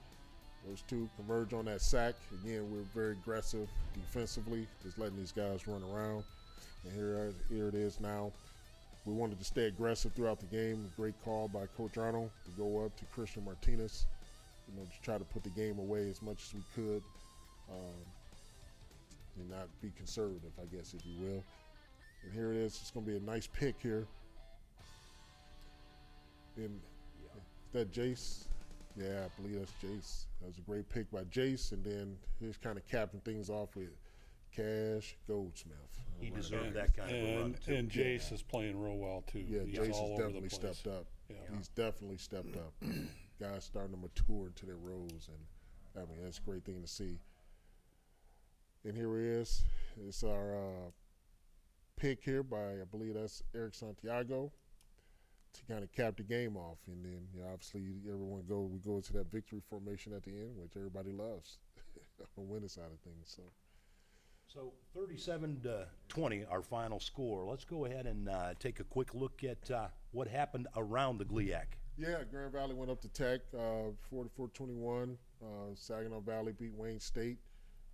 Those 0.66 0.82
two 0.88 1.08
converge 1.16 1.52
on 1.52 1.64
that 1.66 1.80
sack. 1.80 2.14
Again, 2.42 2.68
we're 2.70 2.84
very 2.94 3.12
aggressive 3.12 3.68
defensively, 3.94 4.66
just 4.82 4.98
letting 4.98 5.16
these 5.16 5.32
guys 5.32 5.66
run 5.66 5.82
around. 5.82 6.24
And 6.84 6.94
here, 6.94 7.32
here 7.48 7.68
it 7.68 7.74
is 7.74 8.00
now. 8.00 8.32
We 9.04 9.12
wanted 9.12 9.38
to 9.38 9.44
stay 9.44 9.66
aggressive 9.66 10.12
throughout 10.12 10.38
the 10.38 10.46
game. 10.46 10.90
Great 10.96 11.14
call 11.24 11.48
by 11.48 11.66
Coach 11.76 11.98
Arnold 11.98 12.30
to 12.44 12.50
go 12.52 12.84
up 12.84 12.96
to 12.98 13.04
Christian 13.06 13.44
Martinez, 13.44 14.06
you 14.68 14.78
know, 14.78 14.84
to 14.84 15.02
try 15.02 15.18
to 15.18 15.24
put 15.24 15.42
the 15.42 15.50
game 15.50 15.78
away 15.78 16.08
as 16.08 16.22
much 16.22 16.42
as 16.46 16.54
we 16.54 16.62
could, 16.74 17.02
um, 17.70 17.94
and 19.38 19.50
not 19.50 19.68
be 19.80 19.90
conservative, 19.96 20.52
I 20.60 20.66
guess, 20.74 20.94
if 20.94 21.04
you 21.06 21.14
will. 21.20 21.42
And 22.24 22.32
here 22.32 22.50
it 22.52 22.56
is. 22.56 22.78
It's 22.80 22.90
going 22.90 23.04
to 23.06 23.12
be 23.12 23.16
a 23.16 23.20
nice 23.20 23.46
pick 23.46 23.74
here. 23.80 24.06
And 26.56 26.80
is 27.66 27.72
that 27.72 27.92
Jace? 27.92 28.44
Yeah, 28.96 29.24
I 29.26 29.40
believe 29.42 29.58
that's 29.58 29.72
Jace. 29.82 30.26
That 30.40 30.48
was 30.48 30.58
a 30.58 30.62
great 30.62 30.88
pick 30.88 31.10
by 31.10 31.22
Jace. 31.24 31.72
And 31.72 31.82
then 31.84 32.16
he's 32.40 32.56
kind 32.58 32.76
of 32.76 32.86
capping 32.86 33.20
things 33.20 33.48
off 33.48 33.74
with 33.74 33.88
Cash 34.54 35.16
Goldsmith. 35.26 35.76
He 36.20 36.26
Right. 36.26 36.34
deserved 36.36 36.66
And, 36.66 36.76
that 36.76 36.94
kind 36.94 37.10
of 37.10 37.16
a 37.16 37.34
run, 37.36 37.44
and, 37.46 37.60
too. 37.62 37.74
and 37.74 37.90
Jace 37.90 38.32
is 38.32 38.42
playing 38.42 38.78
real 38.78 38.96
well 38.98 39.22
too. 39.26 39.40
Yeah, 39.40 39.62
He's 39.64 39.78
Jace 39.78 39.86
has 39.86 39.96
all 39.96 40.04
over 40.12 40.16
the 40.16 40.22
definitely 40.24 40.48
stepped 40.50 40.86
up. 40.86 41.06
Yeah. 41.30 41.36
He's 41.56 41.68
definitely 41.68 42.18
stepped 42.18 42.56
up. 42.56 42.72
Guys 43.40 43.64
starting 43.64 43.92
to 43.94 43.98
mature 44.00 44.46
into 44.46 44.66
their 44.66 44.76
roles, 44.76 45.28
and 45.28 45.38
I 45.96 46.06
mean 46.12 46.22
that's 46.22 46.38
a 46.38 46.42
great 46.42 46.64
thing 46.64 46.80
to 46.82 46.86
see. 46.86 47.18
And 48.84 48.96
here 48.96 49.16
he 49.18 49.26
is. 49.26 49.64
It's 50.08 50.24
our 50.24 50.56
uh, 50.56 50.90
pick 51.96 52.24
here 52.24 52.42
by 52.42 52.56
I 52.56 52.84
believe 52.90 53.14
that's 53.14 53.42
Eric 53.54 53.74
Santiago 53.74 54.52
to 55.52 55.64
kind 55.72 55.84
of 55.84 55.92
cap 55.92 56.16
the 56.16 56.22
game 56.22 56.56
off, 56.56 56.78
and 56.86 57.04
then 57.04 57.28
you 57.34 57.42
know, 57.42 57.48
obviously 57.52 57.82
everyone 58.08 58.42
go 58.48 58.62
we 58.62 58.78
go 58.80 58.96
into 58.96 59.12
that 59.12 59.30
victory 59.30 59.60
formation 59.68 60.12
at 60.14 60.22
the 60.24 60.30
end, 60.30 60.56
which 60.56 60.72
everybody 60.76 61.12
loves 61.12 61.58
on 62.20 62.26
the 62.36 62.42
winning 62.42 62.68
side 62.68 62.90
of 62.92 63.00
things. 63.00 63.32
So. 63.36 63.42
So 64.48 64.74
37 64.94 65.62
to 65.62 65.86
20, 66.10 66.44
our 66.50 66.60
final 66.60 67.00
score. 67.00 67.46
Let's 67.46 67.64
go 67.64 67.86
ahead 67.86 68.04
and 68.04 68.28
uh, 68.28 68.52
take 68.58 68.80
a 68.80 68.84
quick 68.84 69.14
look 69.14 69.42
at 69.44 69.70
uh, 69.70 69.86
what 70.10 70.28
happened 70.28 70.66
around 70.76 71.16
the 71.16 71.24
GLIAC. 71.24 71.64
Yeah, 71.96 72.22
Grand 72.30 72.52
Valley 72.52 72.74
went 72.74 72.90
up 72.90 73.00
to 73.00 73.08
Tech, 73.08 73.40
uh, 73.54 73.92
44-21. 74.12 75.16
Uh, 75.42 75.46
Saginaw 75.74 76.20
Valley 76.20 76.52
beat 76.52 76.74
Wayne 76.74 77.00
State, 77.00 77.38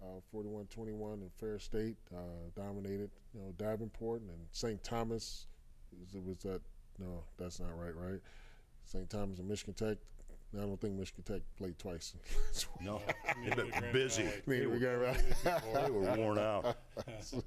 uh, 0.03 0.21
41-21, 0.35 1.15
and 1.15 1.31
Ferris 1.39 1.65
State 1.65 1.97
uh, 2.15 2.21
dominated, 2.57 3.11
you 3.35 3.41
know, 3.41 3.53
Davenport 3.59 4.23
and 4.23 4.31
St. 4.53 4.83
Thomas. 4.85 5.47
Was, 5.99 6.23
was 6.23 6.39
that? 6.43 6.61
No, 6.99 7.25
that's 7.39 7.61
not 7.61 7.71
right, 7.79 7.95
right? 7.95 8.21
St. 8.85 9.09
Thomas 9.09 9.39
and 9.39 9.49
Michigan 9.49 9.75
Tech. 9.75 9.99
I 10.57 10.61
don't 10.63 10.81
think 10.81 10.95
Michigan 10.95 11.25
Tech 11.25 11.43
played 11.57 11.79
twice. 11.79 12.15
No, 12.81 13.01
they've 13.45 13.57
been 13.57 13.93
busy. 13.93 14.23
Valley. 14.23 14.35
I 14.47 14.51
mean, 14.51 14.71
we 14.71 14.79
They 14.79 15.91
were 15.91 16.17
worn 16.17 16.39
out. 16.39 16.77
so, 17.21 17.43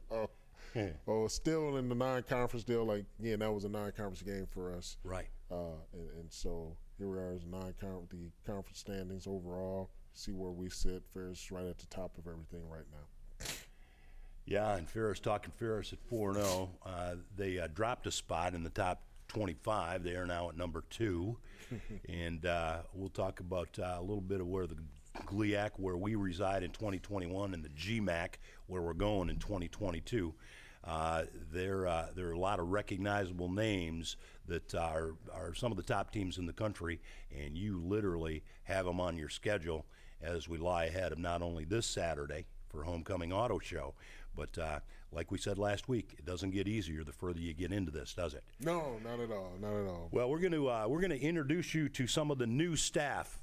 oh, 1.08 1.28
still 1.28 1.78
in 1.78 1.90
the 1.90 1.96
non-conference 1.96 2.64
deal. 2.64 2.86
Like, 2.86 3.06
again, 3.20 3.40
that 3.40 3.52
was 3.52 3.64
a 3.66 3.70
non-conference 3.70 4.22
game 4.22 4.48
for 4.52 4.74
us. 4.74 4.98
Right. 5.04 5.28
Uh, 5.52 5.76
and, 5.94 6.10
and 6.20 6.32
so 6.32 6.76
here 6.98 7.10
we 7.10 7.18
are 7.18 7.34
as 7.34 7.46
non-conference, 7.46 8.10
the 8.12 8.32
conference 8.46 8.80
standings 8.80 9.28
overall. 9.28 9.90
See 10.14 10.32
where 10.32 10.52
we 10.52 10.70
sit. 10.70 11.04
Ferris 11.14 11.52
right 11.52 11.66
at 11.66 11.78
the 11.78 11.88
top 11.88 12.18
of 12.18 12.28
everything 12.28 12.68
right 12.70 12.86
now. 12.92 13.48
Yeah, 14.46 14.76
and 14.76 14.90
Ferris 14.90 15.20
talking 15.20 15.52
Ferris 15.58 15.94
at 15.94 16.00
4 16.10 16.34
0. 16.34 16.70
Uh, 16.86 17.16
they 17.38 17.60
uh, 17.60 17.68
dropped 17.74 18.08
a 18.08 18.12
spot 18.12 18.54
in 18.54 18.64
the 18.64 18.70
top 18.70 19.02
25. 19.30 20.04
They 20.04 20.16
are 20.16 20.26
now 20.26 20.50
at 20.50 20.58
number 20.58 20.84
two. 20.90 21.38
and 22.10 22.46
uh, 22.46 22.80
we'll 22.94 23.10
talk 23.10 23.40
about 23.40 23.80
uh, 23.80 23.96
a 23.98 24.02
little 24.02 24.22
bit 24.22 24.42
of 24.42 24.48
where 24.48 24.68
the 24.68 24.76
GLIAC, 25.26 25.72
where 25.78 25.96
we 25.96 26.16
reside 26.16 26.64
in 26.64 26.72
2021, 26.72 27.54
and 27.54 27.64
the 27.64 27.70
GMAC, 27.70 28.36
where 28.68 28.82
we're 28.82 28.94
going 28.94 29.30
in 29.30 29.38
2022. 29.38 30.34
Uh, 30.84 31.24
there, 31.52 31.88
uh, 31.88 32.08
there 32.16 32.28
are 32.28 32.34
a 32.34 32.40
lot 32.40 32.60
of 32.60 32.70
recognizable 32.70 33.50
names 33.50 34.18
that 34.48 34.74
are, 34.74 35.12
are 35.34 35.54
some 35.54 35.72
of 35.72 35.78
the 35.78 35.84
top 35.84 36.12
teams 36.12 36.38
in 36.38 36.46
the 36.46 36.54
country, 36.54 37.00
and 37.38 37.56
you 37.58 37.80
literally 37.80 38.44
have 38.64 38.86
them 38.86 39.00
on 39.00 39.18
your 39.18 39.30
schedule 39.30 39.86
as 40.22 40.48
we 40.48 40.58
lie 40.58 40.86
ahead 40.86 41.12
of 41.12 41.20
not 41.20 41.42
only 41.42 41.66
this 41.66 41.86
Saturday 41.86 42.46
for 42.70 42.84
Homecoming 42.84 43.32
Auto 43.32 43.60
Show, 43.60 43.94
but 44.36 44.58
uh, 44.58 44.80
like 45.12 45.32
we 45.32 45.38
said 45.38 45.58
last 45.58 45.90
week, 45.90 46.16
it 46.18 46.26
doesn't 46.26 46.52
get 46.52 46.68
easier 46.68 47.04
the 47.04 47.12
further 47.12 47.40
you 47.40 47.54
get 47.54 47.72
into 47.72 47.92
this, 47.92 48.14
does 48.14 48.34
it? 48.34 48.44
No, 48.60 48.98
not 49.04 49.20
at 49.20 49.32
all. 49.32 49.52
Not 49.60 49.74
at 49.74 49.88
all. 49.88 50.08
Well, 50.12 50.30
we're 50.30 50.40
going 50.40 50.54
to 50.54 50.70
uh, 50.70 50.86
we're 50.88 51.02
going 51.02 51.12
to 51.12 51.22
introduce 51.22 51.74
you 51.74 51.90
to 51.90 52.08
some 52.08 52.32
of 52.32 52.38
the 52.38 52.48
new 52.48 52.76
staff 52.76 53.41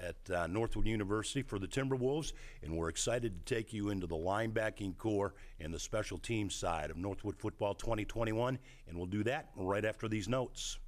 at 0.00 0.34
uh, 0.34 0.46
Northwood 0.46 0.86
University 0.86 1.42
for 1.42 1.58
the 1.58 1.68
Timberwolves, 1.68 2.32
and 2.62 2.76
we're 2.76 2.88
excited 2.88 3.46
to 3.46 3.54
take 3.54 3.72
you 3.72 3.90
into 3.90 4.06
the 4.06 4.16
linebacking 4.16 4.96
core 4.96 5.34
and 5.60 5.72
the 5.72 5.78
special 5.78 6.18
teams 6.18 6.54
side 6.54 6.90
of 6.90 6.96
Northwood 6.96 7.36
football 7.36 7.74
2021, 7.74 8.58
and 8.88 8.96
we'll 8.96 9.06
do 9.06 9.22
that 9.24 9.50
right 9.56 9.84
after 9.84 10.08
these 10.08 10.28
notes. 10.28 10.78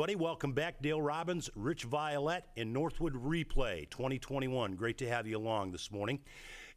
Everybody, 0.00 0.16
welcome 0.16 0.52
back. 0.54 0.80
Dale 0.80 1.02
Robbins, 1.02 1.50
Rich 1.54 1.84
Violette, 1.84 2.46
and 2.56 2.72
Northwood 2.72 3.12
Replay 3.12 3.90
2021. 3.90 4.74
Great 4.74 4.96
to 4.96 5.06
have 5.06 5.26
you 5.26 5.36
along 5.36 5.72
this 5.72 5.92
morning. 5.92 6.20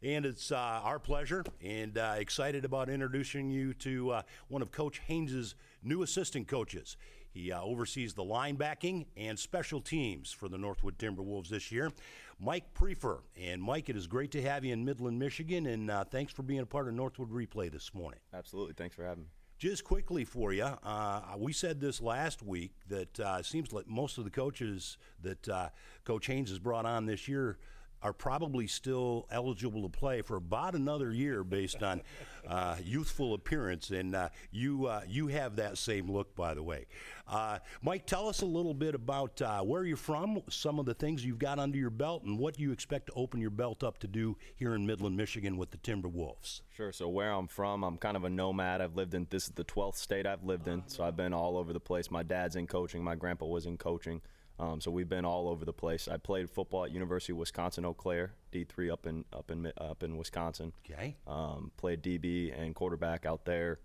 And 0.02 0.26
it's 0.26 0.52
uh, 0.52 0.56
our 0.84 0.98
pleasure 0.98 1.42
and 1.64 1.96
uh, 1.96 2.16
excited 2.18 2.66
about 2.66 2.90
introducing 2.90 3.50
you 3.50 3.72
to 3.72 4.10
uh, 4.10 4.22
one 4.48 4.60
of 4.60 4.70
Coach 4.72 5.00
Haynes's 5.06 5.54
new 5.82 6.02
assistant 6.02 6.48
coaches. 6.48 6.98
He 7.30 7.50
uh, 7.50 7.62
oversees 7.62 8.12
the 8.12 8.22
linebacking 8.22 9.06
and 9.16 9.38
special 9.38 9.80
teams 9.80 10.30
for 10.30 10.50
the 10.50 10.58
Northwood 10.58 10.98
Timberwolves 10.98 11.48
this 11.48 11.72
year. 11.72 11.90
Mike 12.38 12.74
Priefer. 12.74 13.20
And 13.42 13.62
Mike, 13.62 13.88
it 13.88 13.96
is 13.96 14.06
great 14.06 14.32
to 14.32 14.42
have 14.42 14.66
you 14.66 14.74
in 14.74 14.84
Midland, 14.84 15.18
Michigan, 15.18 15.64
and 15.64 15.90
uh, 15.90 16.04
thanks 16.04 16.30
for 16.30 16.42
being 16.42 16.60
a 16.60 16.66
part 16.66 16.88
of 16.88 16.92
Northwood 16.92 17.30
Replay 17.30 17.72
this 17.72 17.94
morning. 17.94 18.20
Absolutely. 18.34 18.74
Thanks 18.74 18.94
for 18.94 19.06
having 19.06 19.24
me. 19.24 19.30
Just 19.58 19.84
quickly 19.84 20.24
for 20.24 20.52
you, 20.52 20.64
uh, 20.64 21.20
we 21.38 21.52
said 21.52 21.80
this 21.80 22.00
last 22.00 22.42
week 22.42 22.72
that 22.88 23.20
uh, 23.20 23.42
seems 23.42 23.72
like 23.72 23.88
most 23.88 24.18
of 24.18 24.24
the 24.24 24.30
coaches 24.30 24.98
that 25.22 25.48
uh, 25.48 25.68
Coach 26.04 26.26
Haynes 26.26 26.50
has 26.50 26.58
brought 26.58 26.84
on 26.84 27.06
this 27.06 27.28
year 27.28 27.58
are 28.04 28.12
probably 28.12 28.66
still 28.66 29.26
eligible 29.30 29.82
to 29.82 29.88
play 29.88 30.20
for 30.20 30.36
about 30.36 30.74
another 30.74 31.10
year 31.10 31.42
based 31.42 31.82
on 31.82 32.02
uh, 32.48 32.76
youthful 32.84 33.32
appearance, 33.32 33.90
and 33.90 34.14
uh, 34.14 34.28
you 34.52 34.86
uh, 34.86 35.00
you 35.08 35.28
have 35.28 35.56
that 35.56 35.78
same 35.78 36.12
look, 36.12 36.36
by 36.36 36.52
the 36.52 36.62
way. 36.62 36.86
Uh, 37.26 37.58
Mike, 37.80 38.04
tell 38.04 38.28
us 38.28 38.42
a 38.42 38.46
little 38.46 38.74
bit 38.74 38.94
about 38.94 39.40
uh, 39.40 39.62
where 39.62 39.84
you're 39.84 39.96
from, 39.96 40.42
some 40.50 40.78
of 40.78 40.84
the 40.84 40.92
things 40.92 41.24
you've 41.24 41.38
got 41.38 41.58
under 41.58 41.78
your 41.78 41.88
belt, 41.88 42.24
and 42.24 42.38
what 42.38 42.58
you 42.58 42.70
expect 42.70 43.06
to 43.06 43.12
open 43.14 43.40
your 43.40 43.50
belt 43.50 43.82
up 43.82 43.96
to 43.98 44.06
do 44.06 44.36
here 44.54 44.74
in 44.74 44.84
Midland, 44.84 45.16
Michigan, 45.16 45.56
with 45.56 45.70
the 45.70 45.78
Timberwolves. 45.78 46.60
Sure. 46.76 46.92
So 46.92 47.08
where 47.08 47.32
I'm 47.32 47.48
from, 47.48 47.82
I'm 47.82 47.96
kind 47.96 48.18
of 48.18 48.24
a 48.24 48.30
nomad. 48.30 48.82
I've 48.82 48.96
lived 48.96 49.14
in 49.14 49.26
this 49.30 49.44
is 49.44 49.50
the 49.54 49.64
12th 49.64 49.96
state 49.96 50.26
I've 50.26 50.44
lived 50.44 50.68
in, 50.68 50.82
so 50.86 51.04
I've 51.04 51.16
been 51.16 51.32
all 51.32 51.56
over 51.56 51.72
the 51.72 51.80
place. 51.80 52.10
My 52.10 52.22
dad's 52.22 52.56
in 52.56 52.66
coaching, 52.66 53.02
my 53.02 53.14
grandpa 53.14 53.46
was 53.46 53.64
in 53.64 53.78
coaching. 53.78 54.20
Um, 54.58 54.80
so 54.80 54.90
we've 54.90 55.08
been 55.08 55.24
all 55.24 55.48
over 55.48 55.64
the 55.64 55.72
place. 55.72 56.06
I 56.06 56.16
played 56.16 56.48
football 56.48 56.84
at 56.84 56.92
University 56.92 57.32
of 57.32 57.38
Wisconsin 57.38 57.84
Eau 57.84 57.94
Claire, 57.94 58.34
D3 58.52 58.92
up 58.92 59.06
in 59.06 59.24
up 59.32 59.50
in 59.50 59.72
up 59.78 60.02
in 60.02 60.16
Wisconsin. 60.16 60.72
Okay. 60.88 61.16
Um, 61.26 61.72
played 61.76 62.02
DB 62.02 62.56
and 62.56 62.74
quarterback 62.74 63.26
out 63.26 63.44
there. 63.44 63.80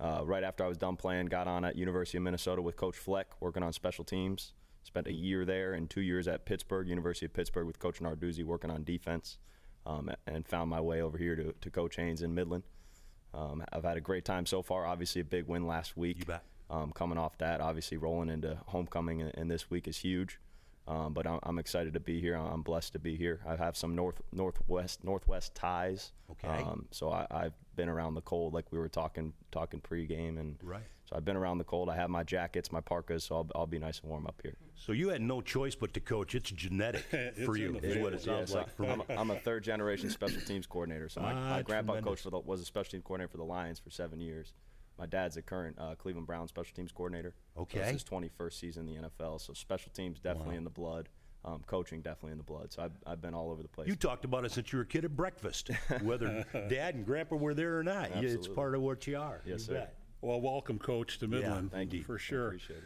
Uh, 0.00 0.22
right 0.24 0.42
after 0.42 0.64
I 0.64 0.68
was 0.68 0.78
done 0.78 0.96
playing, 0.96 1.26
got 1.26 1.46
on 1.46 1.64
at 1.64 1.76
University 1.76 2.18
of 2.18 2.24
Minnesota 2.24 2.62
with 2.62 2.76
Coach 2.76 2.96
Fleck, 2.96 3.40
working 3.40 3.62
on 3.62 3.72
special 3.72 4.04
teams. 4.04 4.54
Spent 4.82 5.06
a 5.06 5.12
year 5.12 5.44
there 5.44 5.72
and 5.74 5.88
two 5.88 6.02
years 6.02 6.26
at 6.26 6.44
Pittsburgh, 6.44 6.88
University 6.88 7.26
of 7.26 7.32
Pittsburgh, 7.32 7.66
with 7.66 7.78
Coach 7.78 8.00
Narduzzi, 8.00 8.44
working 8.44 8.70
on 8.70 8.84
defense. 8.84 9.38
Um, 9.86 10.10
and 10.26 10.46
found 10.48 10.70
my 10.70 10.80
way 10.80 11.02
over 11.02 11.18
here 11.18 11.36
to, 11.36 11.54
to 11.60 11.70
Coach 11.70 11.96
Haynes 11.96 12.22
in 12.22 12.34
Midland. 12.34 12.64
Um, 13.34 13.62
I've 13.70 13.84
had 13.84 13.98
a 13.98 14.00
great 14.00 14.24
time 14.24 14.46
so 14.46 14.62
far. 14.62 14.86
Obviously, 14.86 15.20
a 15.20 15.24
big 15.24 15.46
win 15.46 15.66
last 15.66 15.94
week. 15.94 16.20
You 16.20 16.24
bet. 16.24 16.42
Um, 16.74 16.92
coming 16.92 17.18
off 17.18 17.38
that, 17.38 17.60
obviously 17.60 17.96
rolling 17.96 18.28
into 18.28 18.58
homecoming 18.66 19.22
and, 19.22 19.32
and 19.36 19.50
this 19.50 19.70
week 19.70 19.86
is 19.86 19.98
huge. 19.98 20.40
Um, 20.86 21.14
but 21.14 21.26
I'm, 21.26 21.38
I'm, 21.44 21.58
excited 21.58 21.94
to 21.94 22.00
be 22.00 22.20
here. 22.20 22.34
I'm 22.34 22.60
blessed 22.60 22.92
to 22.92 22.98
be 22.98 23.16
here. 23.16 23.40
I 23.46 23.56
have 23.56 23.74
some 23.74 23.94
north 23.94 24.20
northwest 24.32 25.02
northwest 25.02 25.54
ties. 25.54 26.12
Okay. 26.32 26.62
Um, 26.62 26.86
so 26.90 27.10
I, 27.10 27.26
have 27.30 27.54
been 27.74 27.88
around 27.88 28.14
the 28.14 28.20
cold, 28.20 28.52
like 28.52 28.70
we 28.70 28.78
were 28.78 28.88
talking 28.88 29.32
talking 29.50 29.80
pregame, 29.80 30.38
and 30.38 30.56
right. 30.62 30.82
So 31.08 31.16
I've 31.16 31.24
been 31.24 31.36
around 31.36 31.58
the 31.58 31.64
cold. 31.64 31.88
I 31.88 31.96
have 31.96 32.10
my 32.10 32.22
jackets, 32.22 32.70
my 32.70 32.80
parkas, 32.80 33.24
so 33.24 33.36
I'll, 33.36 33.48
I'll 33.54 33.66
be 33.66 33.78
nice 33.78 34.00
and 34.00 34.10
warm 34.10 34.26
up 34.26 34.40
here. 34.42 34.56
So 34.74 34.92
you 34.92 35.08
had 35.08 35.22
no 35.22 35.40
choice 35.40 35.74
but 35.74 35.94
to 35.94 36.00
coach. 36.00 36.34
It's 36.34 36.50
genetic 36.50 37.04
it's 37.12 37.44
for 37.44 37.56
you, 37.56 37.78
is 37.82 37.96
what 37.98 38.12
it 38.12 38.22
sounds 38.22 38.52
yeah, 38.52 38.64
like. 38.78 38.90
I'm, 38.90 39.02
I'm, 39.18 39.30
a 39.30 39.36
third 39.36 39.64
generation 39.64 40.10
special 40.10 40.40
teams 40.42 40.66
coordinator. 40.66 41.08
So 41.08 41.20
my, 41.20 41.32
ah, 41.32 41.50
my 41.50 41.62
grandpa 41.62 42.00
for 42.00 42.30
the, 42.30 42.38
was 42.40 42.60
a 42.60 42.64
special 42.64 42.92
teams 42.92 43.04
coordinator 43.04 43.28
for 43.28 43.36
the 43.36 43.44
Lions 43.44 43.78
for 43.78 43.90
seven 43.90 44.20
years. 44.20 44.54
My 44.98 45.06
dad's 45.06 45.36
a 45.36 45.42
current 45.42 45.76
uh, 45.78 45.94
Cleveland 45.96 46.26
Brown 46.26 46.46
special 46.48 46.74
teams 46.74 46.92
coordinator. 46.92 47.34
Okay. 47.58 47.78
So 47.78 47.82
it's 47.84 47.92
his 47.92 48.04
21st 48.04 48.52
season 48.52 48.88
in 48.88 49.02
the 49.02 49.08
NFL. 49.08 49.40
So 49.40 49.52
special 49.52 49.90
teams 49.94 50.20
definitely 50.20 50.54
Wow. 50.54 50.58
in 50.58 50.64
the 50.64 50.70
blood. 50.70 51.08
Um, 51.46 51.60
coaching 51.66 52.00
definitely 52.00 52.32
in 52.32 52.38
the 52.38 52.44
blood. 52.44 52.72
So 52.72 52.82
I've, 52.84 52.92
I've 53.06 53.20
been 53.20 53.34
all 53.34 53.50
over 53.50 53.60
the 53.60 53.68
place. 53.68 53.86
You 53.86 53.96
talked 53.96 54.24
about 54.24 54.46
it 54.46 54.52
since 54.52 54.72
you 54.72 54.78
were 54.78 54.84
a 54.84 54.86
kid 54.86 55.04
at 55.04 55.14
breakfast, 55.14 55.68
whether 56.02 56.46
dad 56.70 56.94
and 56.94 57.04
grandpa 57.04 57.36
were 57.36 57.52
there 57.52 57.78
or 57.78 57.82
not. 57.82 58.16
You- 58.22 58.28
It's 58.28 58.48
part 58.48 58.74
of 58.74 58.80
what 58.80 59.06
you 59.06 59.18
are. 59.18 59.42
Yes, 59.44 59.52
You 59.52 59.58
sir. 59.58 59.72
bet. 59.74 59.94
Well, 60.22 60.40
welcome, 60.40 60.78
Coach, 60.78 61.18
to 61.18 61.26
Midland. 61.26 61.70
Thank 61.70 61.92
you. 61.92 62.02
For 62.02 62.14
I 62.14 62.18
sure. 62.18 62.46
appreciate 62.46 62.78
it. 62.78 62.84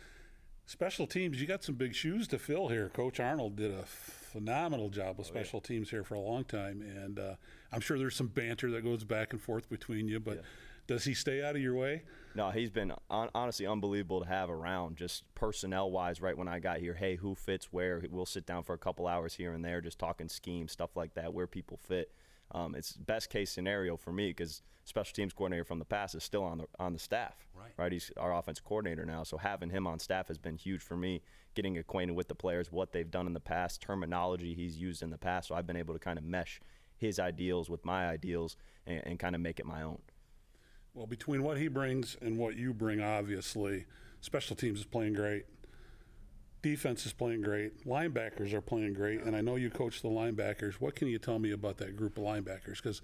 Special 0.66 1.06
teams, 1.06 1.40
you 1.40 1.46
got 1.46 1.62
some 1.62 1.76
big 1.76 1.94
shoes 1.94 2.26
to 2.28 2.38
fill 2.38 2.66
here. 2.68 2.88
Coach 2.88 3.20
Arnold 3.20 3.54
did 3.56 3.70
a 3.70 3.84
phenomenal 3.84 4.88
job 4.90 5.18
with 5.18 5.26
special 5.28 5.60
teams 5.60 5.88
here 5.88 6.02
for 6.04 6.14
a 6.14 6.20
long 6.20 6.44
time, 6.44 6.82
and 6.82 7.18
uh, 7.18 7.34
I'm 7.72 7.80
sure 7.80 7.96
there's 7.96 8.16
some 8.16 8.26
banter 8.26 8.70
that 8.72 8.82
goes 8.82 9.04
back 9.04 9.32
and 9.32 9.40
forth 9.40 9.70
between 9.70 10.08
you. 10.08 10.18
But 10.20 10.42
does 10.88 11.04
he 11.04 11.14
stay 11.14 11.44
out 11.44 11.54
of 11.54 11.62
your 11.62 11.74
way? 11.74 12.02
No, 12.34 12.50
he's 12.50 12.70
been 12.70 12.92
on, 13.10 13.28
honestly 13.34 13.66
unbelievable 13.66 14.20
to 14.20 14.26
have 14.26 14.50
around, 14.50 14.96
just 14.96 15.22
personnel 15.34 15.90
wise. 15.90 16.20
Right 16.20 16.36
when 16.36 16.48
I 16.48 16.58
got 16.58 16.78
here, 16.78 16.94
hey, 16.94 17.16
who 17.16 17.34
fits 17.34 17.72
where? 17.72 18.02
We'll 18.10 18.26
sit 18.26 18.46
down 18.46 18.64
for 18.64 18.74
a 18.74 18.78
couple 18.78 19.06
hours 19.06 19.34
here 19.34 19.52
and 19.52 19.64
there, 19.64 19.80
just 19.80 19.98
talking 19.98 20.28
scheme, 20.28 20.66
stuff 20.66 20.96
like 20.96 21.14
that, 21.14 21.32
where 21.32 21.46
people 21.46 21.76
fit. 21.76 22.10
Um, 22.52 22.74
it's 22.74 22.92
best 22.92 23.28
case 23.28 23.50
scenario 23.50 23.98
for 23.98 24.12
me 24.12 24.28
because 24.30 24.62
special 24.84 25.12
teams 25.14 25.34
coordinator 25.34 25.64
from 25.64 25.78
the 25.78 25.84
past 25.84 26.14
is 26.14 26.24
still 26.24 26.42
on 26.42 26.58
the 26.58 26.66
on 26.78 26.94
the 26.94 26.98
staff. 26.98 27.46
Right. 27.54 27.72
Right. 27.76 27.92
He's 27.92 28.10
our 28.16 28.34
offense 28.34 28.58
coordinator 28.58 29.04
now, 29.04 29.24
so 29.24 29.36
having 29.36 29.68
him 29.68 29.86
on 29.86 29.98
staff 29.98 30.28
has 30.28 30.38
been 30.38 30.56
huge 30.56 30.82
for 30.82 30.96
me. 30.96 31.20
Getting 31.54 31.76
acquainted 31.76 32.16
with 32.16 32.28
the 32.28 32.34
players, 32.34 32.72
what 32.72 32.92
they've 32.92 33.10
done 33.10 33.26
in 33.26 33.34
the 33.34 33.40
past, 33.40 33.82
terminology 33.82 34.54
he's 34.54 34.78
used 34.78 35.02
in 35.02 35.10
the 35.10 35.18
past, 35.18 35.48
so 35.48 35.54
I've 35.54 35.66
been 35.66 35.76
able 35.76 35.92
to 35.92 36.00
kind 36.00 36.18
of 36.18 36.24
mesh 36.24 36.60
his 36.96 37.18
ideals 37.18 37.68
with 37.68 37.84
my 37.84 38.08
ideals 38.08 38.56
and, 38.86 39.02
and 39.04 39.18
kind 39.18 39.34
of 39.34 39.42
make 39.42 39.60
it 39.60 39.66
my 39.66 39.82
own. 39.82 39.98
Well, 40.98 41.06
between 41.06 41.44
what 41.44 41.58
he 41.58 41.68
brings 41.68 42.16
and 42.20 42.36
what 42.36 42.56
you 42.56 42.74
bring, 42.74 43.00
obviously, 43.00 43.86
special 44.20 44.56
teams 44.56 44.80
is 44.80 44.84
playing 44.84 45.12
great. 45.12 45.44
Defense 46.60 47.06
is 47.06 47.12
playing 47.12 47.42
great. 47.42 47.86
Linebackers 47.86 48.52
are 48.52 48.60
playing 48.60 48.94
great. 48.94 49.22
And 49.22 49.36
I 49.36 49.40
know 49.40 49.54
you 49.54 49.70
coach 49.70 50.02
the 50.02 50.08
linebackers. 50.08 50.74
What 50.74 50.96
can 50.96 51.06
you 51.06 51.20
tell 51.20 51.38
me 51.38 51.52
about 51.52 51.76
that 51.76 51.94
group 51.94 52.18
of 52.18 52.24
linebackers? 52.24 52.82
Because 52.82 53.00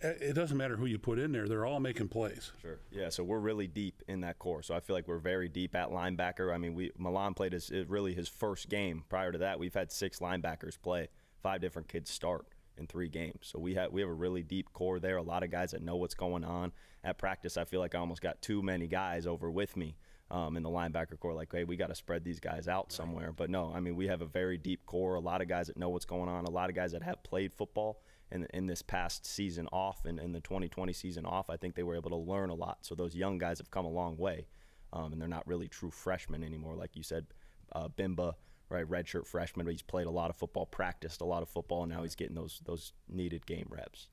it 0.00 0.34
doesn't 0.34 0.56
matter 0.56 0.76
who 0.76 0.86
you 0.86 0.98
put 0.98 1.18
in 1.18 1.32
there, 1.32 1.46
they're 1.46 1.66
all 1.66 1.80
making 1.80 2.08
plays. 2.08 2.50
Sure. 2.62 2.78
Yeah. 2.90 3.10
So 3.10 3.24
we're 3.24 3.40
really 3.40 3.66
deep 3.66 4.02
in 4.08 4.22
that 4.22 4.38
core. 4.38 4.62
So 4.62 4.74
I 4.74 4.80
feel 4.80 4.96
like 4.96 5.06
we're 5.06 5.18
very 5.18 5.50
deep 5.50 5.74
at 5.74 5.90
linebacker. 5.90 6.54
I 6.54 6.56
mean, 6.56 6.72
we 6.74 6.92
Milan 6.96 7.34
played 7.34 7.52
his 7.52 7.70
really 7.88 8.14
his 8.14 8.28
first 8.28 8.70
game. 8.70 9.04
Prior 9.10 9.32
to 9.32 9.38
that, 9.38 9.58
we've 9.58 9.74
had 9.74 9.92
six 9.92 10.20
linebackers 10.20 10.80
play, 10.80 11.08
five 11.42 11.60
different 11.60 11.88
kids 11.88 12.10
start 12.10 12.46
in 12.78 12.86
three 12.86 13.08
games. 13.08 13.40
So 13.42 13.58
we 13.58 13.74
have 13.74 13.92
we 13.92 14.00
have 14.00 14.10
a 14.10 14.14
really 14.14 14.42
deep 14.42 14.72
core 14.72 15.00
there. 15.00 15.16
A 15.16 15.22
lot 15.22 15.42
of 15.42 15.50
guys 15.50 15.72
that 15.72 15.82
know 15.82 15.96
what's 15.96 16.14
going 16.14 16.44
on 16.44 16.72
at 17.04 17.18
practice. 17.18 17.56
I 17.56 17.64
feel 17.64 17.80
like 17.80 17.94
I 17.94 17.98
almost 17.98 18.22
got 18.22 18.40
too 18.42 18.62
many 18.62 18.86
guys 18.86 19.26
over 19.26 19.50
with 19.50 19.76
me. 19.76 19.96
um, 20.30 20.56
in 20.56 20.62
the 20.62 20.68
linebacker 20.68 21.18
core, 21.18 21.32
like, 21.32 21.50
hey, 21.50 21.64
we 21.64 21.76
got 21.76 21.86
to 21.88 21.94
spread 21.94 22.22
these 22.24 22.40
guys 22.40 22.68
out 22.68 22.92
somewhere. 22.92 23.32
But 23.32 23.48
no, 23.50 23.72
I 23.74 23.80
mean, 23.80 23.96
we 23.96 24.08
have 24.08 24.20
a 24.20 24.26
very 24.26 24.58
deep 24.58 24.84
core, 24.84 25.14
a 25.14 25.20
lot 25.20 25.40
of 25.40 25.48
guys 25.48 25.68
that 25.68 25.76
know 25.78 25.88
what's 25.88 26.04
going 26.04 26.28
on, 26.28 26.44
a 26.44 26.50
lot 26.50 26.68
of 26.68 26.76
guys 26.76 26.92
that 26.92 27.02
have 27.02 27.22
played 27.22 27.52
football 27.52 28.02
in, 28.30 28.46
in 28.52 28.66
this 28.66 28.82
past 28.82 29.24
season 29.24 29.68
off 29.72 30.04
and 30.04 30.18
in 30.18 30.32
the 30.32 30.40
2020 30.40 30.92
season 30.92 31.24
off. 31.24 31.48
I 31.48 31.56
think 31.56 31.74
they 31.74 31.82
were 31.82 31.96
able 31.96 32.10
to 32.10 32.16
learn 32.16 32.50
a 32.50 32.54
lot. 32.54 32.78
So 32.82 32.94
those 32.94 33.14
young 33.14 33.38
guys 33.38 33.58
have 33.58 33.70
come 33.70 33.86
a 33.86 33.90
long 33.90 34.16
way, 34.18 34.46
um, 34.92 35.12
and 35.12 35.20
they're 35.20 35.28
not 35.28 35.46
really 35.46 35.68
true 35.68 35.90
freshmen 35.90 36.44
anymore. 36.44 36.74
Like 36.76 36.94
you 36.94 37.02
said, 37.02 37.26
uh, 37.72 37.88
Bimba, 37.88 38.34
right, 38.70 38.88
redshirt 38.88 39.26
freshman, 39.26 39.66
but 39.66 39.72
he's 39.72 39.82
played 39.82 40.06
a 40.06 40.10
lot 40.10 40.30
of 40.30 40.36
football, 40.36 40.66
practiced 40.66 41.20
a 41.20 41.24
lot 41.24 41.42
of 41.42 41.48
football, 41.48 41.82
and 41.82 41.92
now 41.92 42.02
he's 42.02 42.14
getting 42.14 42.36
those 42.36 42.60
those 42.64 42.92
needed 43.08 43.46
game 43.46 43.68
reps. 43.70 44.08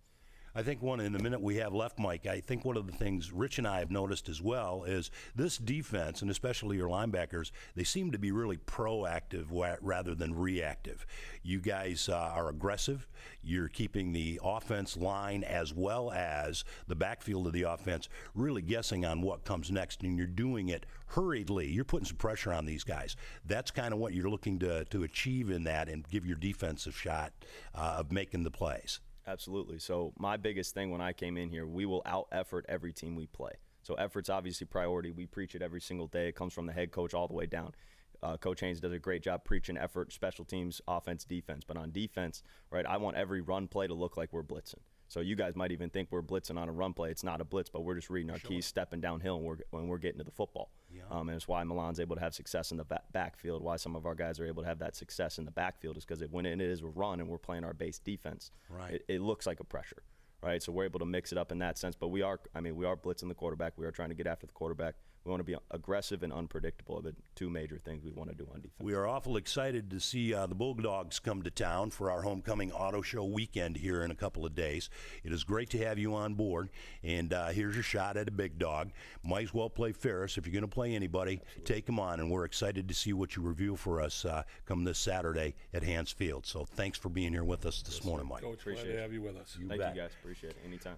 I 0.57 0.63
think 0.63 0.81
one 0.81 1.01
in 1.01 1.11
the 1.11 1.19
minute 1.19 1.41
we 1.41 1.57
have 1.57 1.73
left, 1.73 1.99
Mike. 1.99 2.25
I 2.25 2.39
think 2.39 2.63
one 2.63 2.77
of 2.77 2.87
the 2.87 2.93
things 2.93 3.33
Rich 3.33 3.57
and 3.57 3.67
I 3.67 3.79
have 3.79 3.91
noticed 3.91 4.29
as 4.29 4.41
well 4.41 4.85
is 4.85 5.11
this 5.35 5.57
defense, 5.57 6.21
and 6.21 6.31
especially 6.31 6.77
your 6.77 6.87
linebackers, 6.87 7.51
they 7.75 7.83
seem 7.83 8.09
to 8.13 8.17
be 8.17 8.31
really 8.31 8.55
proactive 8.55 9.47
rather 9.81 10.15
than 10.15 10.33
reactive. 10.33 11.05
You 11.43 11.59
guys 11.59 12.07
uh, 12.07 12.15
are 12.15 12.47
aggressive. 12.47 13.05
You're 13.43 13.67
keeping 13.67 14.13
the 14.13 14.39
offense 14.41 14.95
line 14.95 15.43
as 15.43 15.73
well 15.73 16.09
as 16.13 16.63
the 16.87 16.95
backfield 16.95 17.47
of 17.47 17.53
the 17.53 17.63
offense 17.63 18.07
really 18.33 18.61
guessing 18.61 19.03
on 19.03 19.21
what 19.21 19.43
comes 19.43 19.69
next, 19.69 20.03
and 20.03 20.17
you're 20.17 20.25
doing 20.25 20.69
it 20.69 20.85
hurriedly. 21.07 21.67
You're 21.67 21.83
putting 21.83 22.05
some 22.05 22.15
pressure 22.15 22.53
on 22.53 22.65
these 22.65 22.85
guys. 22.85 23.17
That's 23.45 23.71
kind 23.71 23.93
of 23.93 23.99
what 23.99 24.13
you're 24.13 24.29
looking 24.29 24.59
to 24.59 24.85
to 24.85 25.03
achieve 25.03 25.49
in 25.49 25.65
that, 25.65 25.89
and 25.89 26.07
give 26.07 26.25
your 26.25 26.37
defense 26.37 26.87
a 26.87 26.93
shot 26.93 27.33
uh, 27.73 27.97
of 27.97 28.13
making 28.13 28.43
the 28.43 28.51
plays. 28.51 29.01
Absolutely. 29.27 29.79
So 29.79 30.13
my 30.17 30.37
biggest 30.37 30.73
thing 30.73 30.91
when 30.91 31.01
I 31.01 31.13
came 31.13 31.37
in 31.37 31.49
here, 31.49 31.65
we 31.65 31.85
will 31.85 32.03
out 32.05 32.27
effort 32.31 32.65
every 32.69 32.93
team 32.93 33.15
we 33.15 33.25
play. 33.25 33.53
So 33.81 33.95
effort's 33.95 34.29
obviously 34.29 34.67
priority. 34.67 35.11
We 35.11 35.25
preach 35.25 35.55
it 35.55 35.61
every 35.61 35.81
single 35.81 36.07
day. 36.07 36.27
It 36.27 36.35
comes 36.35 36.53
from 36.53 36.65
the 36.67 36.73
head 36.73 36.91
coach 36.91 37.13
all 37.13 37.27
the 37.27 37.33
way 37.33 37.45
down. 37.45 37.73
Uh, 38.23 38.37
coach 38.37 38.61
Haynes 38.61 38.79
does 38.79 38.91
a 38.93 38.99
great 38.99 39.21
job 39.21 39.43
preaching 39.43 39.77
effort, 39.77 40.11
special 40.11 40.45
teams, 40.45 40.81
offense, 40.87 41.23
defense. 41.23 41.63
But 41.67 41.77
on 41.77 41.91
defense, 41.91 42.43
right, 42.71 42.85
I 42.85 42.97
want 42.97 43.17
every 43.17 43.41
run 43.41 43.67
play 43.67 43.87
to 43.87 43.93
look 43.93 44.17
like 44.17 44.31
we're 44.31 44.43
blitzing. 44.43 44.81
So 45.07 45.19
you 45.19 45.35
guys 45.35 45.55
might 45.55 45.71
even 45.71 45.89
think 45.89 46.09
we're 46.11 46.21
blitzing 46.21 46.57
on 46.57 46.67
a 46.67 46.71
run 46.71 46.93
play. 46.93 47.11
It's 47.11 47.23
not 47.23 47.41
a 47.41 47.43
blitz, 47.43 47.69
but 47.69 47.83
we're 47.83 47.95
just 47.95 48.09
reading 48.09 48.31
our 48.31 48.39
sure. 48.39 48.49
keys, 48.49 48.65
stepping 48.65 49.01
downhill, 49.01 49.37
and 49.37 49.45
we're, 49.45 49.57
when 49.69 49.87
we're 49.87 49.97
getting 49.97 50.17
to 50.17 50.23
the 50.23 50.31
football. 50.31 50.71
Yeah. 50.91 51.03
Um, 51.11 51.29
and 51.29 51.35
it's 51.35 51.47
why 51.47 51.63
Milan's 51.63 51.99
able 51.99 52.15
to 52.15 52.21
have 52.21 52.33
success 52.33 52.71
in 52.71 52.77
the 52.77 52.83
back- 52.83 53.11
backfield. 53.11 53.61
Why 53.61 53.75
some 53.75 53.95
of 53.95 54.05
our 54.05 54.15
guys 54.15 54.39
are 54.39 54.45
able 54.45 54.63
to 54.63 54.67
have 54.67 54.79
that 54.79 54.95
success 54.95 55.37
in 55.37 55.45
the 55.45 55.51
backfield 55.51 55.97
is 55.97 56.05
because 56.05 56.23
when 56.29 56.45
it 56.45 56.59
is 56.59 56.81
a 56.81 56.87
run 56.87 57.19
and 57.19 57.29
we're 57.29 57.37
playing 57.37 57.63
our 57.63 57.73
base 57.73 57.99
defense, 57.99 58.51
right. 58.69 58.95
it, 58.95 59.05
it 59.07 59.21
looks 59.21 59.45
like 59.45 59.59
a 59.59 59.65
pressure 59.65 60.03
right? 60.41 60.61
So 60.61 60.71
we're 60.71 60.85
able 60.85 60.99
to 60.99 61.05
mix 61.05 61.31
it 61.31 61.37
up 61.37 61.51
in 61.51 61.57
that 61.59 61.77
sense. 61.77 61.95
But 61.95 62.09
we 62.09 62.21
are, 62.21 62.39
I 62.53 62.61
mean, 62.61 62.75
we 62.75 62.85
are 62.85 62.95
blitzing 62.95 63.27
the 63.27 63.33
quarterback. 63.33 63.73
We 63.77 63.85
are 63.85 63.91
trying 63.91 64.09
to 64.09 64.15
get 64.15 64.27
after 64.27 64.45
the 64.45 64.53
quarterback. 64.53 64.93
We 65.25 65.31
want 65.31 65.39
to 65.39 65.43
be 65.43 65.55
aggressive 65.71 66.21
and 66.21 66.31
unpredictable. 66.31 67.01
The 67.01 67.15
two 67.33 67.49
major 67.49 67.79
things 67.79 68.03
we 68.03 68.11
want 68.11 68.29
to 68.29 68.35
do 68.35 68.47
on 68.53 68.61
defense. 68.61 68.79
We 68.79 68.93
are 68.93 69.07
awful 69.07 69.37
excited 69.37 69.89
to 69.89 69.99
see 69.99 70.35
uh, 70.35 70.45
the 70.45 70.53
Bulldogs 70.53 71.17
come 71.17 71.41
to 71.41 71.49
town 71.49 71.89
for 71.89 72.11
our 72.11 72.21
homecoming 72.21 72.71
auto 72.71 73.01
show 73.01 73.25
weekend 73.25 73.75
here 73.75 74.03
in 74.03 74.11
a 74.11 74.15
couple 74.15 74.45
of 74.45 74.53
days. 74.53 74.91
It 75.23 75.31
is 75.31 75.43
great 75.43 75.71
to 75.71 75.79
have 75.79 75.97
you 75.97 76.13
on 76.13 76.35
board, 76.35 76.69
and 77.03 77.33
uh, 77.33 77.47
here's 77.47 77.73
your 77.73 77.81
shot 77.83 78.17
at 78.17 78.27
a 78.27 78.31
big 78.31 78.59
dog. 78.59 78.91
Might 79.23 79.45
as 79.45 79.53
well 79.53 79.67
play 79.67 79.93
Ferris 79.93 80.37
if 80.37 80.45
you're 80.45 80.53
going 80.53 80.61
to 80.61 80.67
play 80.67 80.93
anybody. 80.93 81.41
Absolutely. 81.41 81.73
Take 81.73 81.85
them 81.87 81.99
on, 81.99 82.19
and 82.19 82.29
we're 82.29 82.45
excited 82.45 82.87
to 82.87 82.93
see 82.93 83.11
what 83.11 83.35
you 83.35 83.41
review 83.41 83.75
for 83.75 84.01
us 84.01 84.25
uh, 84.25 84.43
come 84.67 84.83
this 84.83 84.99
Saturday 84.99 85.55
at 85.73 85.81
Hantz 85.81 86.13
Field. 86.13 86.45
So 86.45 86.65
thanks 86.65 86.99
for 86.99 87.09
being 87.09 87.33
here 87.33 87.43
with 87.43 87.65
us 87.65 87.81
this 87.81 87.95
yes, 87.95 88.05
morning, 88.05 88.27
Mike. 88.27 88.43
Coach, 88.43 88.59
Appreciate 88.59 88.85
glad 88.85 88.93
to 88.93 89.01
have 89.01 89.13
you 89.13 89.23
with 89.23 89.37
us. 89.37 89.57
You 89.59 89.67
Thank 89.67 89.81
bet. 89.81 89.95
you 89.95 90.01
guys. 90.03 90.11
Appreciate 90.21 90.51
it. 90.51 90.57
Anytime. 90.67 90.97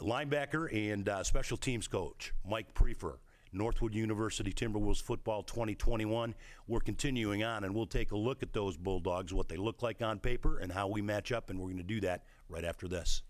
Linebacker 0.00 0.92
and 0.92 1.06
uh, 1.10 1.22
special 1.22 1.58
teams 1.58 1.86
coach 1.86 2.32
Mike 2.48 2.72
Priefer 2.72 3.18
Northwood 3.52 3.94
University 3.94 4.52
Timberwolves 4.52 5.02
football 5.02 5.42
2021. 5.42 6.34
We're 6.68 6.80
continuing 6.80 7.42
on, 7.42 7.64
and 7.64 7.74
we'll 7.74 7.86
take 7.86 8.12
a 8.12 8.16
look 8.16 8.42
at 8.42 8.52
those 8.52 8.76
Bulldogs, 8.76 9.32
what 9.32 9.48
they 9.48 9.56
look 9.56 9.82
like 9.82 10.02
on 10.02 10.18
paper, 10.18 10.58
and 10.58 10.70
how 10.70 10.88
we 10.88 11.02
match 11.02 11.32
up, 11.32 11.50
and 11.50 11.58
we're 11.58 11.66
going 11.66 11.78
to 11.78 11.82
do 11.82 12.00
that 12.02 12.24
right 12.48 12.64
after 12.64 12.86
this. 12.86 13.22